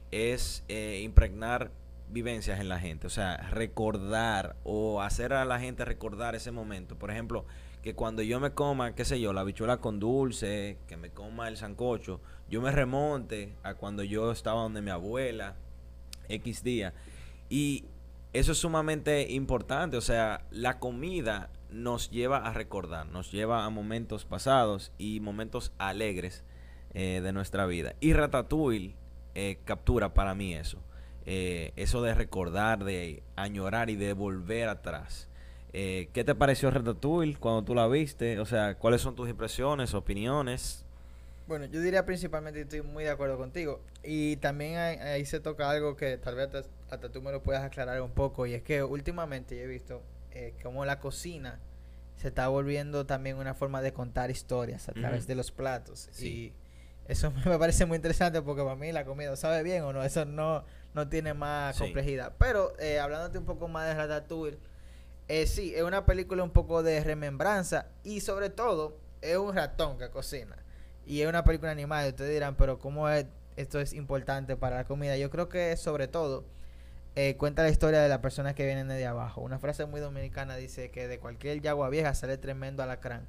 es 0.10 0.64
impregnar 0.68 1.72
vivencias 2.10 2.60
en 2.60 2.70
la 2.70 2.80
gente, 2.80 3.08
o 3.08 3.10
sea, 3.10 3.38
recordar 3.50 4.56
o 4.64 5.02
hacer 5.02 5.34
a 5.34 5.46
la 5.46 5.60
gente 5.60 5.86
recordar 5.86 6.36
ese 6.36 6.52
momento. 6.52 6.98
Por 6.98 7.12
ejemplo, 7.12 7.46
que 7.82 7.96
cuando 7.96 8.22
yo 8.22 8.40
me 8.40 8.52
coma, 8.52 8.96
qué 8.96 9.04
sé 9.04 9.20
yo, 9.20 9.34
la 9.34 9.44
bichuela 9.44 9.78
con 9.78 10.00
dulce, 10.00 10.78
que 10.88 10.96
me 10.96 11.10
coma 11.10 11.48
el 11.48 11.58
sancocho, 11.58 12.22
yo 12.50 12.62
me 12.62 12.72
remonte 12.72 13.56
a 13.64 13.76
cuando 13.76 14.04
yo 14.04 14.32
estaba 14.32 14.62
donde 14.62 14.82
mi 14.82 14.92
abuela, 14.92 15.56
X 16.30 16.64
día. 16.64 16.94
Y 17.50 17.86
eso 18.32 18.54
es 18.54 18.58
sumamente 18.58 19.32
importante, 19.32 19.98
o 19.98 20.02
sea, 20.02 20.46
la 20.50 20.80
comida 20.80 21.50
nos 21.70 22.10
lleva 22.10 22.38
a 22.38 22.54
recordar, 22.54 23.08
nos 23.08 23.32
lleva 23.32 23.66
a 23.66 23.70
momentos 23.70 24.26
pasados 24.26 24.92
y 24.98 25.20
momentos 25.20 25.74
alegres 25.78 26.44
eh, 26.94 27.22
de 27.22 27.34
nuestra 27.34 27.66
vida. 27.66 27.96
Y 28.00 28.14
Ratatouille 28.14 28.96
eh, 29.36 29.58
captura 29.66 30.14
para 30.14 30.36
mí 30.36 30.54
eso. 30.54 30.80
Eh, 31.26 31.72
eso 31.76 32.02
de 32.02 32.14
recordar, 32.14 32.84
de 32.84 33.24
añorar 33.36 33.90
y 33.90 33.96
de 33.96 34.14
volver 34.14 34.70
atrás. 34.70 35.28
Eh, 35.74 36.10
¿Qué 36.14 36.24
te 36.24 36.36
pareció 36.36 36.70
Ratatouille 36.70 37.36
cuando 37.40 37.64
tú 37.64 37.74
la 37.74 37.88
viste? 37.88 38.40
O 38.40 38.46
sea, 38.46 38.76
¿cuáles 38.76 39.02
son 39.02 39.16
tus 39.16 39.30
impresiones, 39.30 39.94
opiniones? 39.94 40.86
Bueno, 41.48 41.66
yo 41.66 41.82
diría 41.82 42.06
principalmente 42.06 42.62
estoy 42.62 42.82
muy 42.82 43.04
de 43.04 43.10
acuerdo 43.10 43.38
contigo. 43.38 43.82
Y 44.04 44.38
también 44.38 44.78
ahí, 44.78 45.26
se 45.26 45.40
toca 45.40 45.70
algo 45.70 45.96
que 45.96 46.18
tal 46.18 46.36
vez 46.36 46.50
hasta, 46.90 47.10
tú 47.10 47.22
me 47.22 47.32
lo 47.32 47.42
puedas 47.42 47.64
aclarar 47.64 48.02
un 48.02 48.12
poco. 48.12 48.46
Y 48.46 48.54
es 48.54 48.62
que 48.62 48.84
últimamente 48.84 49.56
yo 49.56 49.64
he 49.64 49.68
visto 49.68 50.02
eh, 50.32 50.54
como 50.62 50.86
la 50.86 51.00
cocina 51.00 51.60
se 52.18 52.28
está 52.28 52.48
volviendo 52.48 53.06
también 53.06 53.38
una 53.38 53.54
forma 53.54 53.82
de 53.82 53.92
contar 53.92 54.30
historias 54.30 54.88
a 54.88 54.94
través 54.94 55.28
de 55.28 55.36
los 55.36 55.52
platos. 55.52 56.10
Y 56.22 56.54
eso 57.08 57.32
me 57.46 57.58
parece 57.58 57.86
muy 57.86 57.98
interesante 57.98 58.42
porque 58.42 58.64
para 58.64 58.76
mí 58.76 58.92
la 58.92 59.04
comida 59.04 59.36
sabe 59.36 59.64
bien 59.64 59.84
o 59.84 59.92
no, 59.92 60.04
eso 60.04 60.24
no, 60.24 60.64
no 60.94 61.08
tiene 61.08 61.34
más 61.34 61.78
complejidad. 61.78 62.34
Pero 62.38 62.78
eh, 62.80 63.00
hablándote 63.00 63.38
un 63.38 63.46
poco 63.46 63.68
más 63.68 63.88
de 63.88 63.96
Ratatouille, 63.96 64.58
eh, 65.28 65.48
sí, 65.48 65.74
es 65.76 65.84
una 65.84 66.06
película 66.06 66.44
un 66.44 66.52
poco 66.52 66.84
de 66.84 67.04
remembranza 67.04 67.88
y 68.04 68.22
sobre 68.22 68.50
todo 68.50 68.98
es 69.22 69.38
un 69.38 69.56
ratón 69.56 69.98
que 69.98 70.10
cocina. 70.10 70.58
Y 71.06 71.22
es 71.22 71.28
una 71.28 71.44
película 71.44 71.72
animada 71.72 72.06
y 72.06 72.10
ustedes 72.10 72.32
dirán, 72.32 72.56
pero 72.56 72.80
¿cómo 72.80 73.10
es, 73.10 73.26
esto 73.56 73.80
es 73.80 73.94
importante 73.94 74.56
para 74.56 74.78
la 74.78 74.84
comida? 74.86 75.18
Yo 75.18 75.30
creo 75.30 75.50
que 75.50 75.76
sobre 75.78 76.08
todo 76.08 76.46
eh, 77.16 77.36
cuenta 77.38 77.62
la 77.62 77.70
historia 77.70 78.02
de 78.02 78.10
las 78.10 78.20
personas 78.20 78.56
que 78.56 78.66
vienen 78.66 78.88
de 78.88 79.06
abajo. 79.06 79.42
Una 79.42 79.60
frase 79.60 79.86
muy 79.86 80.02
dominicana 80.02 80.56
dice 80.56 80.90
que 80.90 81.08
de 81.08 81.20
cualquier 81.20 81.62
yagua 81.62 81.90
vieja 81.90 82.14
sale 82.16 82.38
tremendo 82.38 82.82
alacrán. 82.82 83.28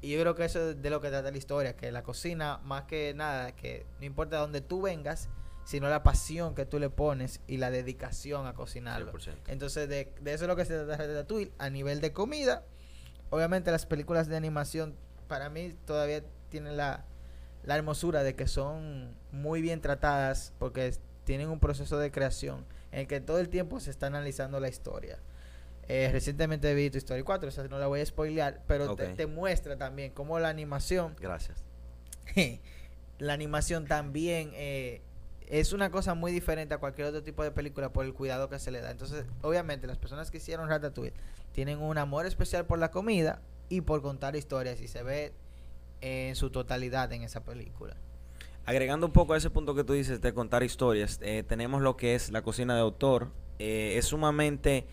Y 0.00 0.12
yo 0.12 0.20
creo 0.20 0.34
que 0.34 0.46
eso 0.46 0.70
es 0.70 0.80
de 0.80 0.88
lo 0.88 1.02
que 1.02 1.10
trata 1.10 1.30
la 1.30 1.36
historia, 1.36 1.76
que 1.76 1.92
la 1.92 2.02
cocina, 2.02 2.58
más 2.64 2.84
que 2.84 3.12
nada, 3.14 3.52
que 3.52 3.84
no 3.98 4.06
importa 4.06 4.36
de 4.36 4.40
dónde 4.40 4.60
tú 4.62 4.80
vengas, 4.80 5.28
sino 5.70 5.88
la 5.88 6.02
pasión 6.02 6.56
que 6.56 6.66
tú 6.66 6.80
le 6.80 6.90
pones 6.90 7.40
y 7.46 7.58
la 7.58 7.70
dedicación 7.70 8.48
a 8.48 8.54
cocinarlo. 8.54 9.12
Entonces, 9.46 9.88
de, 9.88 10.12
eso 10.24 10.44
es 10.44 10.48
lo 10.48 10.56
que 10.56 10.64
se 10.64 10.74
trata 10.74 11.00
de 11.00 11.14
Ratatouille. 11.14 11.52
A 11.58 11.70
nivel 11.70 12.00
de 12.00 12.12
comida, 12.12 12.64
obviamente 13.30 13.70
las 13.70 13.86
películas 13.86 14.26
de 14.26 14.36
animación, 14.36 14.96
para 15.28 15.48
mí 15.48 15.76
todavía 15.86 16.24
tienen 16.48 16.76
la, 16.76 17.04
la 17.62 17.76
hermosura 17.76 18.24
de 18.24 18.34
que 18.34 18.48
son 18.48 19.14
muy 19.30 19.62
bien 19.62 19.80
tratadas 19.80 20.52
porque 20.58 20.92
tienen 21.22 21.48
un 21.48 21.60
proceso 21.60 22.00
de 22.00 22.10
creación 22.10 22.66
en 22.90 23.02
el 23.02 23.06
que 23.06 23.20
todo 23.20 23.38
el 23.38 23.48
tiempo 23.48 23.78
se 23.78 23.92
está 23.92 24.08
analizando 24.08 24.58
la 24.58 24.68
historia. 24.68 25.20
Eh, 25.86 26.08
recientemente 26.10 26.74
vi 26.74 26.90
tu 26.90 26.98
Story 26.98 27.22
4, 27.22 27.48
o 27.48 27.52
sea, 27.52 27.62
no 27.68 27.78
la 27.78 27.86
voy 27.86 28.00
a 28.00 28.06
spoilear, 28.06 28.64
pero 28.66 28.96
te, 28.96 29.26
muestra 29.28 29.76
también 29.76 30.10
cómo 30.10 30.36
la 30.40 30.48
animación. 30.48 31.14
Gracias. 31.20 31.62
la 33.20 33.34
animación 33.34 33.86
también 33.86 34.50
eh, 34.54 35.02
es 35.50 35.72
una 35.72 35.90
cosa 35.90 36.14
muy 36.14 36.30
diferente 36.30 36.74
a 36.74 36.78
cualquier 36.78 37.08
otro 37.08 37.22
tipo 37.22 37.42
de 37.42 37.50
película 37.50 37.92
por 37.92 38.04
el 38.04 38.14
cuidado 38.14 38.48
que 38.48 38.58
se 38.60 38.70
le 38.70 38.80
da. 38.80 38.92
Entonces, 38.92 39.24
obviamente, 39.42 39.88
las 39.88 39.98
personas 39.98 40.30
que 40.30 40.36
hicieron 40.38 40.68
Ratatouille 40.68 41.12
tienen 41.52 41.80
un 41.80 41.98
amor 41.98 42.24
especial 42.24 42.66
por 42.66 42.78
la 42.78 42.92
comida 42.92 43.42
y 43.68 43.80
por 43.80 44.00
contar 44.00 44.36
historias 44.36 44.80
y 44.80 44.86
se 44.86 45.02
ve 45.02 45.32
en 46.00 46.36
su 46.36 46.50
totalidad 46.50 47.12
en 47.12 47.22
esa 47.22 47.42
película. 47.42 47.96
Agregando 48.64 49.06
un 49.06 49.12
poco 49.12 49.34
a 49.34 49.38
ese 49.38 49.50
punto 49.50 49.74
que 49.74 49.82
tú 49.82 49.92
dices 49.92 50.20
de 50.20 50.32
contar 50.32 50.62
historias, 50.62 51.18
eh, 51.20 51.42
tenemos 51.46 51.82
lo 51.82 51.96
que 51.96 52.14
es 52.14 52.30
la 52.30 52.42
cocina 52.42 52.74
de 52.74 52.80
autor. 52.80 53.32
Eh, 53.58 53.94
es 53.96 54.04
sumamente, 54.04 54.86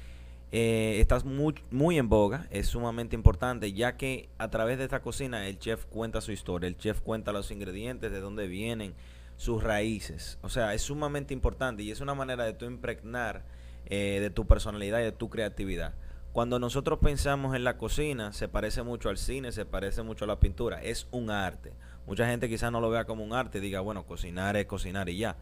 eh, 0.52 0.98
estás 1.00 1.24
muy, 1.24 1.54
muy 1.70 2.00
en 2.00 2.10
boga, 2.10 2.48
es 2.50 2.66
sumamente 2.66 3.16
importante, 3.16 3.74
ya 3.74 3.96
que 3.96 4.30
a 4.40 4.50
través 4.50 4.80
de 4.80 4.86
esta 4.86 5.02
cocina 5.02 5.48
el 5.48 5.60
chef 5.60 5.86
cuenta 5.86 6.20
su 6.20 6.32
historia, 6.32 6.68
el 6.68 6.78
chef 6.78 7.02
cuenta 7.02 7.32
los 7.32 7.52
ingredientes, 7.52 8.12
de 8.12 8.20
dónde 8.20 8.48
vienen, 8.48 8.96
sus 9.38 9.64
raíces. 9.64 10.38
O 10.42 10.50
sea, 10.50 10.74
es 10.74 10.82
sumamente 10.82 11.34
importante 11.34 11.84
y 11.84 11.92
es 11.92 12.02
una 12.02 12.16
manera 12.16 12.44
de 12.44 12.54
tú 12.54 12.66
impregnar 12.66 13.46
de 13.90 14.30
tu 14.34 14.46
personalidad 14.46 15.00
y 15.00 15.04
de 15.04 15.12
tu 15.14 15.30
creatividad. 15.30 15.94
Cuando 16.34 16.60
nosotros 16.60 17.00
pensamos 17.00 17.56
en 17.56 17.64
la 17.64 17.78
cocina, 17.78 18.34
se 18.34 18.48
parece 18.48 18.84
mucho 18.84 19.10
al 19.10 19.18
cine, 19.18 19.52
se 19.52 19.66
parece 19.66 20.04
mucho 20.04 20.26
a 20.26 20.28
la 20.28 20.40
pintura, 20.40 20.84
es 20.84 21.08
un 21.12 21.32
arte. 21.32 21.72
Mucha 22.06 22.28
gente 22.28 22.50
quizás 22.50 22.72
no 22.72 22.82
lo 22.82 22.90
vea 22.90 23.06
como 23.06 23.24
un 23.24 23.34
arte, 23.34 23.60
diga, 23.60 23.80
bueno, 23.80 24.06
cocinar 24.06 24.56
es 24.58 24.66
cocinar 24.66 25.10
y 25.10 25.18
ya. 25.18 25.38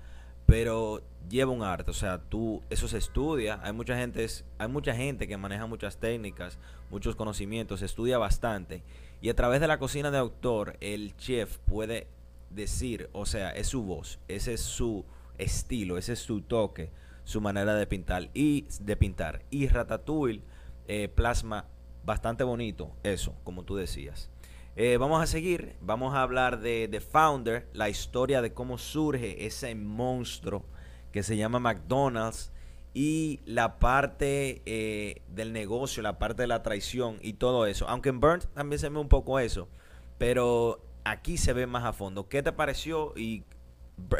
Pero 0.45 1.01
lleva 1.27 1.51
un 1.51 1.63
arte, 1.63 1.89
o 1.89 1.93
sea, 1.93 2.19
tú 2.19 2.61
eso 2.69 2.87
se 2.87 2.99
estudia, 2.99 3.59
hay 3.63 3.73
mucha 3.73 3.97
gente 3.97 4.25
hay 4.59 4.67
mucha 4.67 4.95
gente 4.95 5.27
que 5.27 5.37
maneja 5.37 5.65
muchas 5.65 5.97
técnicas, 5.97 6.59
muchos 6.91 7.15
conocimientos, 7.15 7.79
se 7.79 7.87
estudia 7.87 8.19
bastante 8.19 8.83
y 9.21 9.29
a 9.29 9.35
través 9.35 9.59
de 9.59 9.67
la 9.67 9.79
cocina 9.79 10.11
de 10.11 10.19
autor 10.19 10.77
el 10.81 11.17
chef 11.17 11.57
puede 11.65 12.07
decir, 12.55 13.09
o 13.13 13.25
sea, 13.25 13.51
es 13.51 13.67
su 13.67 13.83
voz, 13.83 14.19
ese 14.27 14.53
es 14.53 14.61
su 14.61 15.05
estilo, 15.37 15.97
ese 15.97 16.13
es 16.13 16.19
su 16.19 16.41
toque, 16.41 16.91
su 17.23 17.41
manera 17.41 17.75
de 17.75 17.87
pintar 17.87 18.29
y 18.33 18.65
de 18.79 18.95
pintar 18.95 19.43
y 19.49 19.67
Ratatouille 19.67 20.43
eh, 20.87 21.09
plasma 21.09 21.65
bastante 22.03 22.43
bonito 22.43 22.91
eso, 23.03 23.35
como 23.43 23.63
tú 23.63 23.75
decías. 23.75 24.29
Eh, 24.77 24.97
vamos 24.97 25.21
a 25.21 25.27
seguir, 25.27 25.75
vamos 25.81 26.13
a 26.13 26.21
hablar 26.21 26.59
de 26.59 26.87
The 26.89 26.99
Founder, 26.99 27.67
la 27.73 27.89
historia 27.89 28.41
de 28.41 28.53
cómo 28.53 28.77
surge 28.77 29.45
ese 29.45 29.73
monstruo 29.73 30.65
que 31.11 31.23
se 31.23 31.37
llama 31.37 31.59
McDonald's 31.59 32.51
y 32.93 33.39
la 33.45 33.79
parte 33.79 34.61
eh, 34.65 35.21
del 35.29 35.53
negocio, 35.53 36.03
la 36.03 36.19
parte 36.19 36.43
de 36.43 36.47
la 36.47 36.61
traición 36.61 37.19
y 37.21 37.33
todo 37.33 37.65
eso. 37.65 37.87
Aunque 37.87 38.09
en 38.09 38.19
Burns 38.19 38.47
también 38.53 38.79
se 38.79 38.89
ve 38.89 38.99
un 38.99 39.07
poco 39.07 39.39
eso, 39.39 39.69
pero 40.17 40.84
aquí 41.05 41.37
se 41.37 41.53
ve 41.53 41.65
más 41.67 41.85
a 41.85 41.93
fondo. 41.93 42.27
¿Qué 42.27 42.43
te 42.43 42.51
pareció? 42.51 43.13
Y 43.15 43.45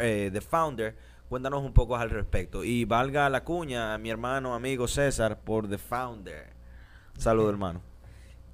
eh, 0.00 0.30
The 0.32 0.40
Founder, 0.40 0.96
cuéntanos 1.28 1.62
un 1.62 1.74
poco 1.74 1.96
al 1.96 2.08
respecto. 2.08 2.64
Y 2.64 2.86
valga 2.86 3.28
la 3.28 3.44
cuña 3.44 3.92
a 3.92 3.98
mi 3.98 4.08
hermano, 4.08 4.54
amigo 4.54 4.88
César, 4.88 5.40
por 5.40 5.68
The 5.68 5.76
Founder. 5.76 6.54
Saludos, 7.18 7.50
hermano. 7.50 7.82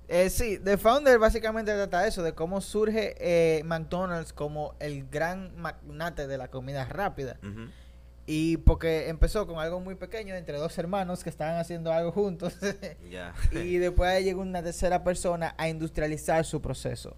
Eh, 0.08 0.30
sí, 0.30 0.58
The 0.58 0.76
Founder 0.76 1.18
básicamente 1.18 1.72
trata 1.72 2.06
eso, 2.06 2.22
de 2.22 2.34
cómo 2.34 2.60
surge 2.60 3.14
eh, 3.18 3.62
McDonald's 3.64 4.32
como 4.32 4.74
el 4.80 5.08
gran 5.08 5.56
magnate 5.56 6.26
de 6.26 6.38
la 6.38 6.48
comida 6.48 6.84
rápida. 6.86 7.38
Y 8.24 8.58
porque 8.58 9.08
empezó 9.08 9.46
con 9.46 9.58
algo 9.58 9.80
muy 9.80 9.96
pequeño 9.96 10.34
entre 10.34 10.56
dos 10.56 10.78
hermanos 10.78 11.24
que 11.24 11.30
estaban 11.30 11.58
haciendo 11.58 11.92
algo 11.92 12.12
juntos. 12.12 12.54
y 13.52 13.76
después 13.78 14.22
llegó 14.22 14.42
una 14.42 14.62
tercera 14.62 15.02
persona 15.02 15.54
a 15.58 15.68
industrializar 15.68 16.44
su 16.44 16.60
proceso. 16.60 17.16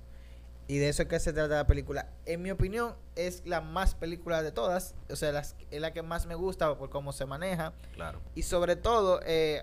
Y 0.66 0.78
de 0.78 0.88
eso 0.88 1.02
es 1.02 1.08
que 1.08 1.20
se 1.20 1.32
trata 1.32 1.56
la 1.56 1.66
película. 1.66 2.08
En 2.24 2.42
mi 2.42 2.50
opinión, 2.50 2.94
es 3.16 3.42
la 3.44 3.60
más 3.60 3.94
película 3.94 4.42
de 4.42 4.50
todas. 4.50 4.94
O 5.10 5.16
sea, 5.16 5.38
es 5.38 5.80
la 5.80 5.92
que 5.92 6.02
más 6.02 6.26
me 6.26 6.34
gusta 6.34 6.74
por 6.76 6.90
cómo 6.90 7.12
se 7.12 7.26
maneja. 7.26 7.74
Claro. 7.94 8.20
Y 8.34 8.42
sobre 8.42 8.76
todo, 8.76 9.20
eh, 9.26 9.62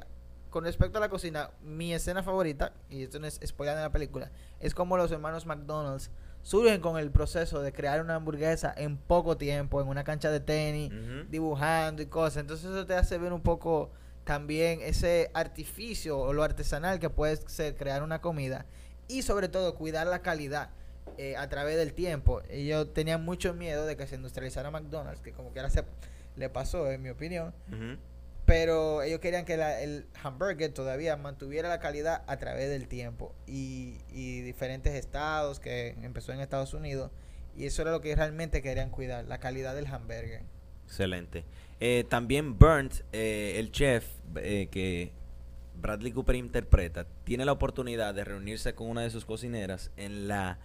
con 0.52 0.64
respecto 0.64 0.98
a 0.98 1.02
la 1.02 1.10
cocina, 1.10 1.50
mi 1.64 1.94
escena 1.94 2.22
favorita, 2.22 2.74
y 2.90 3.04
esto 3.04 3.20
no 3.20 3.26
es 3.26 3.40
spoiler 3.44 3.76
de 3.76 3.82
la 3.82 3.92
película, 3.92 4.32
es 4.60 4.76
como 4.76 4.98
los 4.98 5.12
hermanos 5.12 5.46
McDonald's 5.46 6.12
surgen 6.44 6.82
con 6.82 6.98
el 6.98 7.12
proceso 7.12 7.62
de 7.62 7.72
crear 7.72 8.02
una 8.02 8.16
hamburguesa 8.16 8.74
en 8.76 8.98
poco 8.98 9.38
tiempo, 9.38 9.82
en 9.82 9.88
una 9.88 10.04
cancha 10.04 10.30
de 10.30 10.40
tenis, 10.40 10.92
dibujando 11.30 12.02
y 12.02 12.08
cosas. 12.08 12.38
Entonces 12.42 12.70
eso 12.70 12.86
te 12.86 12.96
hace 12.96 13.18
ver 13.18 13.32
un 13.32 13.42
poco 13.42 13.92
también 14.24 14.80
ese 14.82 15.32
artificio 15.34 16.20
o 16.20 16.34
lo 16.34 16.44
artesanal 16.44 17.00
que 17.00 17.10
puede 17.10 17.38
ser 17.48 17.76
crear 17.76 18.04
una 18.04 18.22
comida 18.22 18.66
y 19.08 19.24
sobre 19.24 19.50
todo 19.50 19.76
cuidar 19.76 20.08
la 20.08 20.22
calidad. 20.22 20.70
Eh, 21.24 21.38
a 21.38 21.48
través 21.50 21.78
del 21.78 21.94
tiempo. 21.94 22.42
Ellos 22.50 22.96
tenían 22.96 23.24
mucho 23.24 23.54
miedo 23.54 23.86
de 23.86 23.96
que 23.96 24.08
se 24.08 24.16
industrializara 24.16 24.72
McDonald's, 24.72 25.22
que 25.22 25.34
como 25.34 25.54
que 25.54 25.60
ahora 25.60 25.70
se 25.70 25.84
le 26.36 26.50
pasó, 26.50 26.90
en 26.90 27.04
mi 27.04 27.10
opinión 27.10 27.54
pero 28.46 29.02
ellos 29.02 29.20
querían 29.20 29.46
que 29.46 29.54
el 29.54 30.06
hamburger 30.22 30.74
todavía 30.74 31.16
mantuviera 31.16 31.70
la 31.70 31.80
calidad 31.80 32.24
a 32.28 32.38
través 32.38 32.70
del 32.70 32.88
tiempo 32.88 33.34
y, 33.48 33.94
diferentes 34.12 34.94
estados 34.94 35.60
que 35.60 35.96
empezó 36.02 36.34
en 36.34 36.42
Estados 36.42 36.74
Unidos 36.74 37.12
y 37.56 37.66
eso 37.66 37.82
era 37.82 37.92
lo 37.92 38.02
que 38.02 38.16
realmente 38.16 38.62
querían 38.62 38.90
cuidar, 38.90 39.26
la 39.26 39.40
calidad 39.40 39.76
del 39.76 39.88
hamburger. 39.88 40.42
Excelente. 40.86 41.46
Eh, 41.80 42.04
también 42.10 42.58
Burnt, 42.58 42.96
eh, 43.14 43.56
el 43.58 43.72
chef 43.72 44.06
eh, 44.36 44.68
que 44.72 45.12
Bradley 45.80 46.12
Cooper 46.12 46.36
interpreta, 46.36 47.06
tiene 47.24 47.46
la 47.46 47.52
oportunidad 47.54 48.14
de 48.14 48.26
reunirse 48.26 48.74
con 48.74 48.88
una 48.88 49.02
de 49.02 49.10
sus 49.10 49.24
cocineras 49.24 49.92
en 49.96 50.28
la 50.28 50.60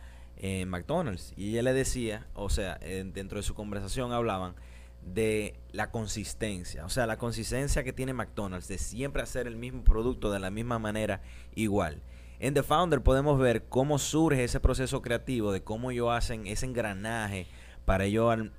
McDonald's 0.66 1.32
y 1.36 1.50
ella 1.50 1.62
le 1.62 1.72
decía, 1.72 2.26
o 2.34 2.50
sea, 2.50 2.78
dentro 2.78 3.38
de 3.38 3.42
su 3.42 3.54
conversación 3.54 4.12
hablaban 4.12 4.54
de 5.02 5.54
la 5.70 5.90
consistencia, 5.90 6.84
o 6.84 6.88
sea, 6.88 7.06
la 7.06 7.16
consistencia 7.16 7.84
que 7.84 7.92
tiene 7.92 8.12
McDonald's 8.12 8.68
de 8.68 8.78
siempre 8.78 9.22
hacer 9.22 9.46
el 9.46 9.56
mismo 9.56 9.84
producto 9.84 10.32
de 10.32 10.40
la 10.40 10.50
misma 10.50 10.78
manera 10.78 11.22
igual. 11.54 12.02
En 12.38 12.54
The 12.54 12.62
Founder 12.62 13.02
podemos 13.02 13.38
ver 13.38 13.64
cómo 13.64 13.98
surge 13.98 14.44
ese 14.44 14.60
proceso 14.60 15.00
creativo, 15.00 15.52
de 15.52 15.62
cómo 15.62 15.90
ellos 15.90 16.10
hacen 16.10 16.46
ese 16.46 16.66
engranaje 16.66 17.46
para 17.84 18.04
ellos, 18.04 18.50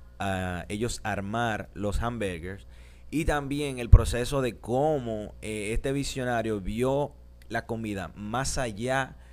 ellos 0.68 1.00
armar 1.04 1.68
los 1.74 2.02
hamburgers 2.02 2.66
y 3.10 3.24
también 3.24 3.78
el 3.78 3.88
proceso 3.88 4.42
de 4.42 4.56
cómo 4.58 5.34
eh, 5.42 5.72
este 5.72 5.92
visionario 5.92 6.60
vio 6.60 7.12
la 7.48 7.66
comida 7.66 8.10
más 8.16 8.58
allá 8.58 9.16
de 9.16 9.27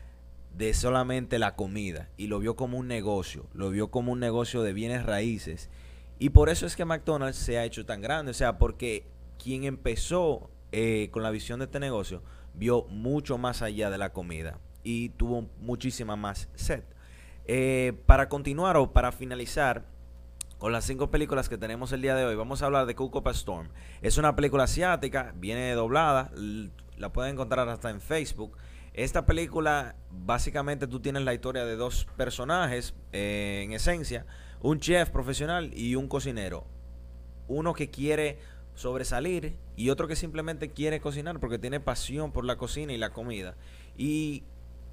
solamente 0.74 1.40
la 1.40 1.56
comida 1.56 2.10
y 2.18 2.28
lo 2.28 2.40
vio 2.40 2.56
como 2.56 2.78
un 2.78 2.88
negocio, 2.88 3.48
lo 3.54 3.70
vio 3.70 3.90
como 3.90 4.12
un 4.12 4.20
negocio 4.20 4.64
de 4.64 4.74
bienes 4.74 5.06
raíces 5.06 5.70
Y 6.18 6.30
por 6.30 6.50
eso 6.50 6.66
es 6.66 6.76
que 6.76 6.86
McDonald's 6.86 7.38
se 7.38 7.58
ha 7.58 7.66
hecho 7.66 7.86
tan 7.86 8.02
grande. 8.02 8.32
O 8.32 8.34
sea, 8.34 8.58
porque 8.58 9.06
quien 9.42 9.66
empezó 9.66 10.50
eh, 10.72 11.10
con 11.12 11.24
la 11.24 11.32
visión 11.32 11.60
de 11.60 11.66
este 11.66 11.80
negocio 11.80 12.24
vio 12.54 12.86
mucho 12.90 13.38
más 13.38 13.62
allá 13.62 13.90
de 13.90 13.98
la 13.98 14.14
comida 14.14 14.60
y 14.84 15.10
tuvo 15.10 15.50
muchísima 15.60 16.16
más 16.16 16.48
sed. 16.56 16.84
Eh, 17.48 17.94
para 18.06 18.30
continuar 18.30 18.78
o 18.78 18.94
para 18.94 19.12
finalizar 19.12 19.86
con 20.58 20.72
las 20.72 20.86
cinco 20.86 21.12
películas 21.12 21.50
que 21.50 21.58
tenemos 21.58 21.92
el 21.92 22.02
día 22.02 22.16
de 22.16 22.26
hoy, 22.26 22.36
vamos 22.36 22.62
a 22.62 22.68
hablar 22.68 22.86
de 22.86 22.96
Coco 22.96 23.24
Storm. 23.32 23.70
Es 24.02 24.18
una 24.18 24.36
película 24.36 24.64
asiática, 24.64 25.34
viene 25.36 25.74
doblada, 25.74 26.32
la 26.98 27.12
pueden 27.12 27.34
encontrar 27.34 27.68
hasta 27.68 27.90
en 27.90 28.00
Facebook. 28.00 28.58
Esta 28.96 29.26
película, 29.26 29.98
básicamente 30.10 30.88
tú 30.88 31.02
tienes 31.02 31.24
la 31.24 31.34
historia 31.34 31.66
de 31.66 31.76
dos 31.76 32.08
personajes, 32.16 32.94
eh, 33.12 33.64
en 33.66 33.74
esencia, 33.74 34.26
un 34.62 34.80
chef 34.80 35.10
profesional 35.10 35.70
y 35.74 35.96
un 35.96 36.08
cocinero. 36.08 36.66
Uno 37.50 37.74
que 37.74 37.90
quiere 37.90 38.40
sobresalir 38.74 39.58
y 39.76 39.90
otro 39.90 40.08
que 40.08 40.16
simplemente 40.16 40.72
quiere 40.72 41.02
cocinar 41.02 41.42
porque 41.42 41.60
tiene 41.60 41.82
pasión 41.82 42.32
por 42.32 42.46
la 42.46 42.56
cocina 42.56 42.94
y 42.94 42.98
la 42.98 43.12
comida. 43.12 43.58
Y 43.98 44.44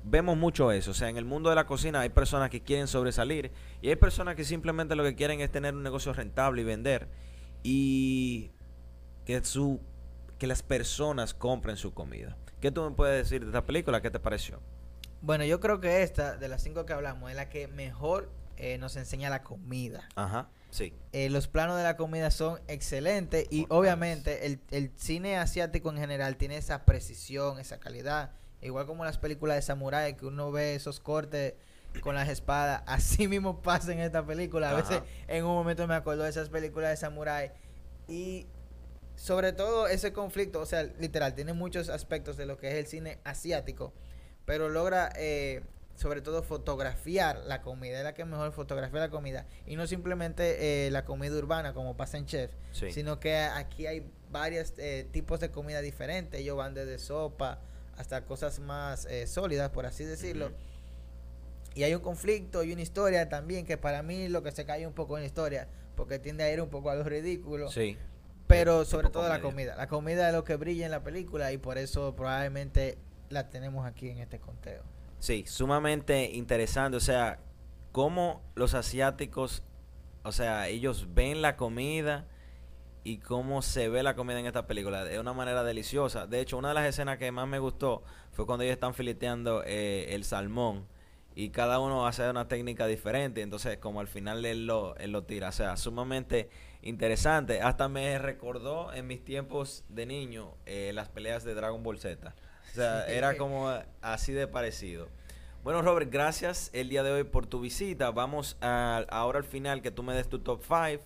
vemos 0.03 0.37
mucho 0.37 0.73
eso, 0.73 0.91
o 0.91 0.95
sea, 0.95 1.09
en 1.09 1.17
el 1.17 1.25
mundo 1.25 1.51
de 1.51 1.55
la 1.55 1.67
cocina 1.67 2.01
hay 2.01 2.09
personas 2.09 2.51
que 2.51 2.61
quieren 2.61 2.89
sobresalir 2.89 3.53
y 3.83 3.89
hay 3.89 3.95
personas 3.95 4.35
que 4.35 4.43
simplemente 4.43 4.97
lo 4.97 5.05
que 5.05 5.15
quieren 5.15 5.41
es 5.41 5.53
tener 5.53 5.75
un 5.75 5.85
negocio 5.85 6.13
rentable 6.13 6.63
y 6.63 6.65
vender 6.65 7.07
y 7.63 8.51
que 9.25 9.45
su 9.45 9.81
que 10.41 10.49
las 10.49 10.65
personas 10.65 11.35
compren 11.35 11.77
su 11.77 11.95
comida. 11.95 12.37
¿Qué 12.63 12.71
tú 12.71 12.89
me 12.89 12.95
puedes 12.95 13.25
decir 13.25 13.41
de 13.41 13.49
esta 13.49 13.67
película? 13.67 14.01
¿Qué 14.01 14.11
te 14.13 14.21
pareció? 14.21 14.61
Bueno, 15.21 15.45
yo 15.45 15.59
creo 15.59 15.81
que 15.81 16.05
esta, 16.05 16.37
de 16.37 16.47
las 16.47 16.63
cinco 16.63 16.87
que 16.87 16.93
hablamos, 16.93 17.29
es 17.29 17.35
la 17.35 17.49
que 17.49 17.67
mejor 17.67 18.31
eh, 18.57 18.79
nos 18.79 18.95
enseña 18.95 19.31
la 19.31 19.43
comida. 19.43 20.09
Ajá. 20.15 20.49
Sí. 20.71 20.95
Eh, 21.11 21.29
los 21.29 21.49
planos 21.49 21.77
de 21.77 21.83
la 21.83 21.97
comida 21.97 22.31
son 22.31 22.61
excelentes 22.69 23.49
y 23.51 23.67
obviamente 23.69 24.47
el, 24.71 24.93
cine 24.95 25.39
asiático 25.39 25.91
en 25.91 25.97
general 25.99 26.37
tiene 26.37 26.57
esa 26.57 26.85
precisión, 26.85 27.59
esa 27.59 27.81
calidad. 27.81 28.31
Igual 28.61 28.87
como 28.87 29.05
las 29.05 29.19
películas 29.19 29.57
de 29.57 29.63
samurai, 29.63 30.17
que 30.17 30.25
uno 30.25 30.53
ve 30.53 30.77
esos 30.77 31.01
cortes 31.01 31.55
con 32.01 32.15
las 32.15 32.29
espadas, 32.29 32.85
así 32.87 33.27
mismo 33.27 33.61
pasa 33.61 33.93
en 33.93 33.99
esta 33.99 34.25
película. 34.25 34.71
A 34.71 34.75
veces 34.75 35.03
en 35.27 35.45
un 35.45 35.53
momento 35.53 35.89
me 35.89 35.97
acuerdo 35.97 36.23
de 36.23 36.31
esas 36.31 36.49
películas 36.49 36.91
de 36.91 36.97
samurai 36.97 37.51
y 38.07 38.47
sobre 39.23 39.53
todo 39.53 39.87
ese 39.87 40.13
conflicto, 40.13 40.59
o 40.59 40.67
sea, 40.67 40.83
literal, 40.99 41.37
tiene 41.37 41.53
muchos 41.53 41.89
aspectos 41.91 42.37
de 42.37 42.45
lo 42.45 42.57
que 42.57 42.73
es 42.73 42.75
el 42.75 42.89
cine 42.89 43.21
asiático, 43.23 43.93
pero 44.45 44.69
logra 44.69 45.13
eh, 45.15 45.63
sobre 45.95 46.23
todo 46.23 46.43
fotografiar 46.43 47.37
la 47.47 47.63
comida, 47.63 47.99
es 47.99 48.03
la 48.03 48.15
que 48.15 48.25
mejor 48.25 48.51
fotografía 48.51 48.99
la 48.99 49.11
comida 49.11 49.47
y 49.65 49.77
no 49.77 49.87
simplemente 49.87 50.87
eh, 50.87 50.91
la 50.91 51.05
comida 51.05 51.37
urbana 51.37 51.73
como 51.73 51.97
pasa 51.97 52.19
en 52.19 52.27
Chef, 52.27 52.51
sino 52.73 53.21
que 53.21 53.37
aquí 53.37 53.87
hay 53.87 54.11
varios 54.33 54.75
eh, 54.79 55.07
tipos 55.13 55.39
de 55.39 55.53
comida 55.53 55.83
diferentes, 55.83 56.41
ellos 56.41 56.57
van 56.57 56.75
desde 56.75 56.99
sopa 56.99 57.61
hasta 57.97 58.25
cosas 58.25 58.59
más 58.59 59.05
eh, 59.05 59.29
sólidas, 59.29 59.71
por 59.71 59.87
así 59.87 60.03
decirlo. 60.03 60.51
Y 61.77 61.85
hay 61.85 61.95
un 61.95 62.03
conflicto 62.03 62.65
y 62.65 62.73
una 62.73 62.83
historia 62.83 63.29
también 63.29 63.67
que 63.67 63.79
para 63.79 64.03
mí 64.03 64.27
lo 64.27 64.43
que 64.43 64.51
se 64.51 64.65
cae 64.65 64.85
un 64.85 64.95
poco 64.95 65.17
en 65.17 65.23
la 65.23 65.29
historia, 65.29 65.69
porque 65.95 66.19
tiende 66.19 66.43
a 66.43 66.53
ir 66.53 66.61
un 66.61 66.71
poco 66.71 66.91
a 66.91 66.97
lo 66.97 67.05
ridículo. 67.05 67.71
Sí. 67.71 67.97
Pero 68.53 68.85
sobre 68.85 69.09
todo 69.09 69.29
la 69.29 69.41
comida. 69.41 69.75
La 69.77 69.89
comida 69.89 70.29
es 70.29 70.35
lo 70.35 70.45
que 70.45 70.57
brilla 70.57 70.85
en 70.85 70.93
la 70.93 71.03
película 71.03 71.53
y 71.53 71.59
por 71.59 71.79
eso 71.79 72.15
probablemente 72.15 72.99
la 73.31 73.49
tenemos 73.49 73.87
aquí 73.87 74.11
en 74.11 74.19
este 74.19 74.39
conteo. 74.39 74.83
Sí, 75.19 75.45
sumamente 75.47 76.31
interesante. 76.33 76.97
O 76.97 77.01
sea, 77.01 77.39
cómo 77.93 78.43
los 78.55 78.75
asiáticos, 78.75 79.63
o 80.23 80.33
sea, 80.33 80.69
ellos 80.69 81.09
ven 81.15 81.41
la 81.41 81.57
comida 81.57 82.27
y 83.05 83.19
cómo 83.19 83.63
se 83.63 83.89
ve 83.89 84.03
la 84.03 84.15
comida 84.15 84.39
en 84.39 84.47
esta 84.47 84.67
película 84.67 85.05
de 85.05 85.19
una 85.19 85.33
manera 85.33 85.65
deliciosa. 85.65 86.27
De 86.27 86.41
hecho, 86.41 86.59
una 86.59 86.69
de 86.69 86.75
las 86.75 86.87
escenas 86.87 87.19
que 87.19 87.33
más 87.33 87.49
me 87.49 87.59
gustó 87.59 88.03
fue 88.33 88.45
cuando 88.45 88.65
ellos 88.65 88.75
están 88.75 88.93
fileteando 88.95 89.63
eh, 89.65 90.15
el 90.15 90.25
salmón 90.25 90.87
y 91.35 91.51
cada 91.51 91.79
uno 91.79 92.07
hace 92.07 92.29
una 92.29 92.49
técnica 92.49 92.87
diferente. 92.87 93.41
Entonces, 93.41 93.79
como 93.79 94.01
al 94.01 94.09
final 94.09 94.45
él 94.45 94.67
lo, 94.67 94.95
él 94.97 95.13
lo 95.13 95.25
tira. 95.25 95.49
O 95.49 95.53
sea, 95.53 95.77
sumamente 95.77 96.51
interesante. 96.83 97.61
Hasta 97.63 97.89
me 97.89 98.19
recordó 98.19 98.93
en 98.93 99.07
mis 99.07 99.25
tiempos 99.25 99.85
de 99.89 100.07
niño 100.07 100.55
eh, 100.67 100.93
las 100.95 101.09
peleas 101.09 101.45
de 101.45 101.55
Dragon 101.55 101.83
Ball 101.83 101.99
Z. 101.99 102.35
O 102.71 102.75
sea, 102.75 103.07
era 103.09 103.37
como 103.37 103.73
así 104.01 104.33
de 104.33 104.47
parecido. 104.47 105.09
Bueno, 105.65 105.81
Robert, 105.81 106.11
gracias 106.11 106.71
el 106.73 106.89
día 106.89 107.05
de 107.05 107.13
hoy 107.13 107.25
por 107.25 107.47
tu 107.47 107.61
visita. 107.61 108.11
Vamos 108.11 108.57
a, 108.61 109.05
ahora 109.11 109.39
al 109.39 109.45
final 109.45 109.81
que 109.81 109.93
tú 109.93 110.03
me 110.03 110.13
des 110.13 110.29
tu 110.29 110.41
top 110.41 110.63
5 110.63 111.05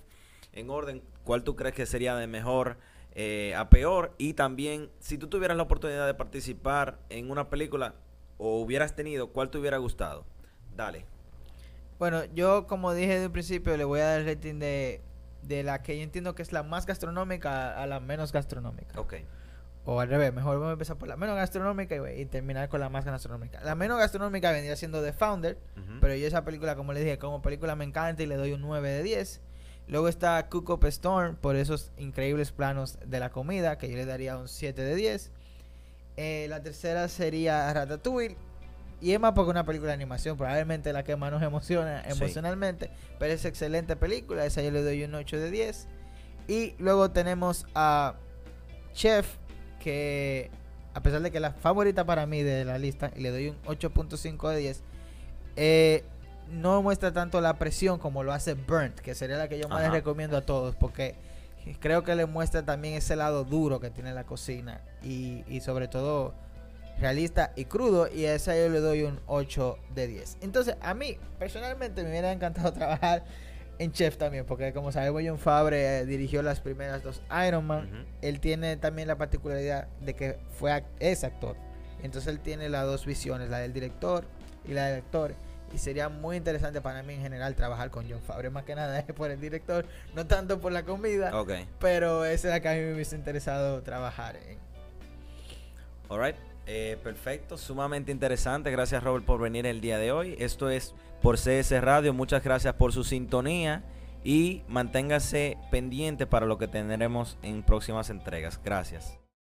en 0.53 0.71
orden. 0.71 1.03
¿Cuál 1.25 1.45
tú 1.45 1.57
crees 1.57 1.75
que 1.75 1.85
sería 1.85 2.17
de 2.17 2.27
mejor 2.27 2.79
eh, 3.15 3.55
a 3.55 3.69
peor? 3.69 4.15
Y 4.17 4.33
también, 4.33 4.91
si 4.99 5.19
tú 5.19 5.29
tuvieras 5.29 5.59
la 5.59 5.65
oportunidad 5.65 6.07
de 6.07 6.15
participar 6.15 6.99
en 7.11 7.31
una 7.31 7.51
película 7.51 7.97
o 8.39 8.61
hubieras 8.61 8.97
tenido, 8.97 9.29
¿cuál 9.29 9.51
te 9.51 9.59
hubiera 9.59 9.77
gustado? 9.77 10.25
Dale. 10.75 11.05
Bueno, 11.99 12.25
yo 12.35 12.67
como 12.67 12.95
dije 12.95 13.13
desde 13.15 13.27
un 13.27 13.33
principio, 13.33 13.77
le 13.77 13.85
voy 13.85 14.01
a 14.01 14.07
dar 14.07 14.21
el 14.21 14.27
rating 14.27 14.59
de, 14.59 15.03
de 15.47 15.63
la 15.63 15.83
que 15.83 15.97
yo 15.97 16.03
entiendo 16.03 16.35
que 16.35 16.43
es 16.43 16.53
la 16.53 16.63
más 16.63 16.87
gastronómica 16.87 17.81
a 17.81 17.87
la 17.87 18.01
menos 18.01 18.33
gastronómica. 18.33 19.01
Ok. 19.01 19.15
O 19.85 20.01
al 20.01 20.09
revés, 20.09 20.35
mejor 20.35 20.55
vamos 20.55 20.71
a 20.71 20.73
empezar 20.73 20.97
por 20.97 21.07
la 21.07 21.17
menos 21.17 21.37
gastronómica 21.37 21.95
y, 22.13 22.25
terminar 22.27 22.69
con 22.69 22.81
la 22.81 22.89
más 22.89 23.05
gastronómica. 23.05 23.61
La 23.63 23.77
menos 23.77 23.99
gastronómica 23.99 24.51
vendría 24.51 24.75
siendo 24.75 25.01
The 25.01 25.13
Founder, 25.13 25.57
pero 26.01 26.17
yo 26.17 26.27
esa 26.27 26.45
película, 26.45 26.75
como 26.75 26.93
le 26.93 27.01
dije, 27.01 27.19
como 27.19 27.41
película 27.41 27.77
me 27.77 27.85
encanta 27.85 28.25
y 28.25 28.27
le 28.27 28.37
doy 28.37 28.53
un 28.53 28.63
9 28.63 28.89
de 28.89 29.03
10. 29.05 29.41
Luego 29.87 30.09
está 30.09 30.49
Cook 30.49 30.71
Up 30.71 30.85
Storm 30.87 31.37
por 31.37 31.55
esos 31.55 31.93
increíbles 31.99 32.51
planos 32.51 32.99
de 33.07 33.21
la 33.21 33.31
comida, 33.31 33.79
que 33.79 33.89
yo 33.89 33.97
le 33.97 34.07
daría 34.07 34.37
un 34.37 34.49
7 34.49 34.83
de 34.83 34.97
10. 34.97 35.31
Eh, 36.17 36.47
la 36.49 36.61
tercera 36.63 37.07
sería 37.07 37.73
Ratatouille. 37.73 38.37
Y 39.01 39.13
es 39.13 39.21
más 39.21 39.33
porque 39.33 39.51
una 39.51 39.65
película 39.65 39.89
de 39.89 39.95
animación, 39.95 40.37
probablemente 40.37 40.93
la 40.93 41.05
que 41.05 41.17
más 41.17 41.31
nos 41.31 41.43
emociona 41.43 42.03
emocionalmente, 42.07 42.91
pero 43.19 43.33
es 43.33 43.45
excelente 43.45 43.95
película, 43.95 44.47
esa 44.47 44.63
yo 44.63 44.71
le 44.71 44.83
doy 44.83 45.05
un 45.05 45.15
8 45.15 45.39
de 45.39 45.51
10. 45.51 45.87
Y 46.49 46.75
luego 46.79 47.11
tenemos 47.11 47.67
a 47.75 48.15
Chef, 48.95 49.37
que 49.81 50.51
a 50.95 51.03
pesar 51.03 51.21
de 51.21 51.31
que 51.31 51.41
la 51.41 51.53
favorita 51.53 52.07
para 52.07 52.25
mí 52.25 52.43
de 52.43 52.65
la 52.65 52.79
lista, 52.79 53.11
y 53.15 53.21
le 53.21 53.31
doy 53.31 53.49
un 53.49 53.63
8.5 53.65 54.51
de 54.51 54.57
10, 54.59 54.83
eh, 55.57 56.05
no 56.51 56.81
muestra 56.83 57.13
tanto 57.13 57.41
la 57.41 57.59
presión 57.59 57.99
como 57.99 58.23
lo 58.23 58.33
hace 58.33 58.55
Burnt, 58.55 59.01
que 59.01 59.15
sería 59.15 59.37
la 59.37 59.49
que 59.49 59.59
yo 59.59 59.69
más 59.69 59.83
les 59.83 59.91
recomiendo 59.91 60.39
a 60.39 60.43
todos, 60.43 60.75
porque 60.75 61.17
creo 61.81 62.03
que 62.03 62.15
le 62.15 62.25
muestra 62.27 62.65
también 62.65 62.95
ese 62.95 63.17
lado 63.17 63.45
duro 63.45 63.81
que 63.81 63.91
tiene 63.91 64.15
la 64.15 64.25
cocina 64.25 64.81
y, 65.03 65.45
y 65.49 65.61
sobre 65.61 65.89
todo 65.89 66.35
realista 67.01 67.53
y 67.57 67.67
crudo 67.67 68.09
y 68.13 68.25
a 68.25 68.35
esa 68.35 68.57
yo 68.57 68.69
le 68.69 68.81
doy 68.81 69.03
un 69.03 69.21
8 69.27 69.79
de 69.95 70.07
10. 70.07 70.39
Entonces 70.41 70.77
a 70.81 70.95
mí 70.95 71.19
personalmente 71.39 72.03
me 72.03 72.11
hubiera 72.11 72.33
encantado 72.33 72.73
trabajar 72.75 73.25
en 73.79 73.93
Chef 73.93 74.17
también, 74.17 74.47
porque 74.47 74.73
como 74.73 74.91
sabemos, 74.93 75.23
John 75.25 75.39
Fabre 75.39 75.99
eh, 75.99 76.07
dirigió 76.07 76.43
las 76.43 76.61
primeras 76.61 77.03
dos 77.03 77.21
Iron 77.47 77.67
Man. 77.67 78.07
Él 78.23 78.41
tiene 78.41 78.77
también 78.77 79.09
la 79.09 79.17
particularidad 79.17 79.89
de 80.01 80.15
que 80.15 80.39
fue 80.51 80.85
es 80.99 81.25
actor. 81.25 81.57
Entonces 82.03 82.33
él 82.33 82.41
tiene 82.41 82.69
las 82.69 82.87
dos 82.87 83.05
visiones, 83.05 83.51
la 83.51 83.59
del 83.59 83.73
director 83.73 84.25
y 84.67 84.73
la 84.73 84.87
del 84.87 84.99
actor. 85.01 85.35
Y 85.75 85.79
sería 85.79 86.09
muy 86.09 86.37
interesante 86.37 86.81
para 86.81 87.03
mí 87.03 87.15
en 87.15 87.21
general 87.21 87.55
trabajar 87.55 87.91
con 87.91 88.09
John 88.09 88.23
Fabre, 88.23 88.51
más 88.51 88.65
que 88.65 88.75
nada 88.75 89.05
por 89.17 89.31
el 89.31 89.41
director, 89.41 89.87
no 90.15 90.27
tanto 90.27 90.61
por 90.61 90.73
la 90.73 90.85
comida. 90.85 91.33
Pero 91.79 92.25
ese 92.25 92.49
es 92.49 92.55
la 92.55 92.61
que 92.61 92.69
a 92.69 92.75
mí 92.75 92.81
me 92.81 92.95
hubiese 92.95 93.17
interesado 93.17 93.83
trabajar 93.83 94.37
en. 94.37 94.59
Alright, 96.09 96.37
eh, 96.67 96.99
perfecto, 97.03 97.57
sumamente 97.57 98.13
interesante. 98.13 98.71
Gracias 98.71 99.03
Robert 99.03 99.25
por 99.25 99.41
venir 99.41 99.67
el 99.67 99.81
día 99.81 99.99
de 99.99 100.13
hoy. 100.13 100.37
Esto 100.39 100.69
es 100.69 100.95
por 101.23 101.39
CS 101.39 101.81
Radio. 101.81 102.13
Muchas 102.13 102.43
gracias 102.43 102.75
por 102.75 102.93
su 102.93 103.05
sintonía 103.05 103.85
y 104.25 104.63
manténgase 104.69 105.57
pendiente 105.71 106.27
para 106.27 106.47
lo 106.47 106.59
que 106.59 106.69
tendremos 106.69 107.39
en 107.43 107.63
próximas 107.63 108.11
entregas. 108.11 108.61
Gracias. 108.65 109.26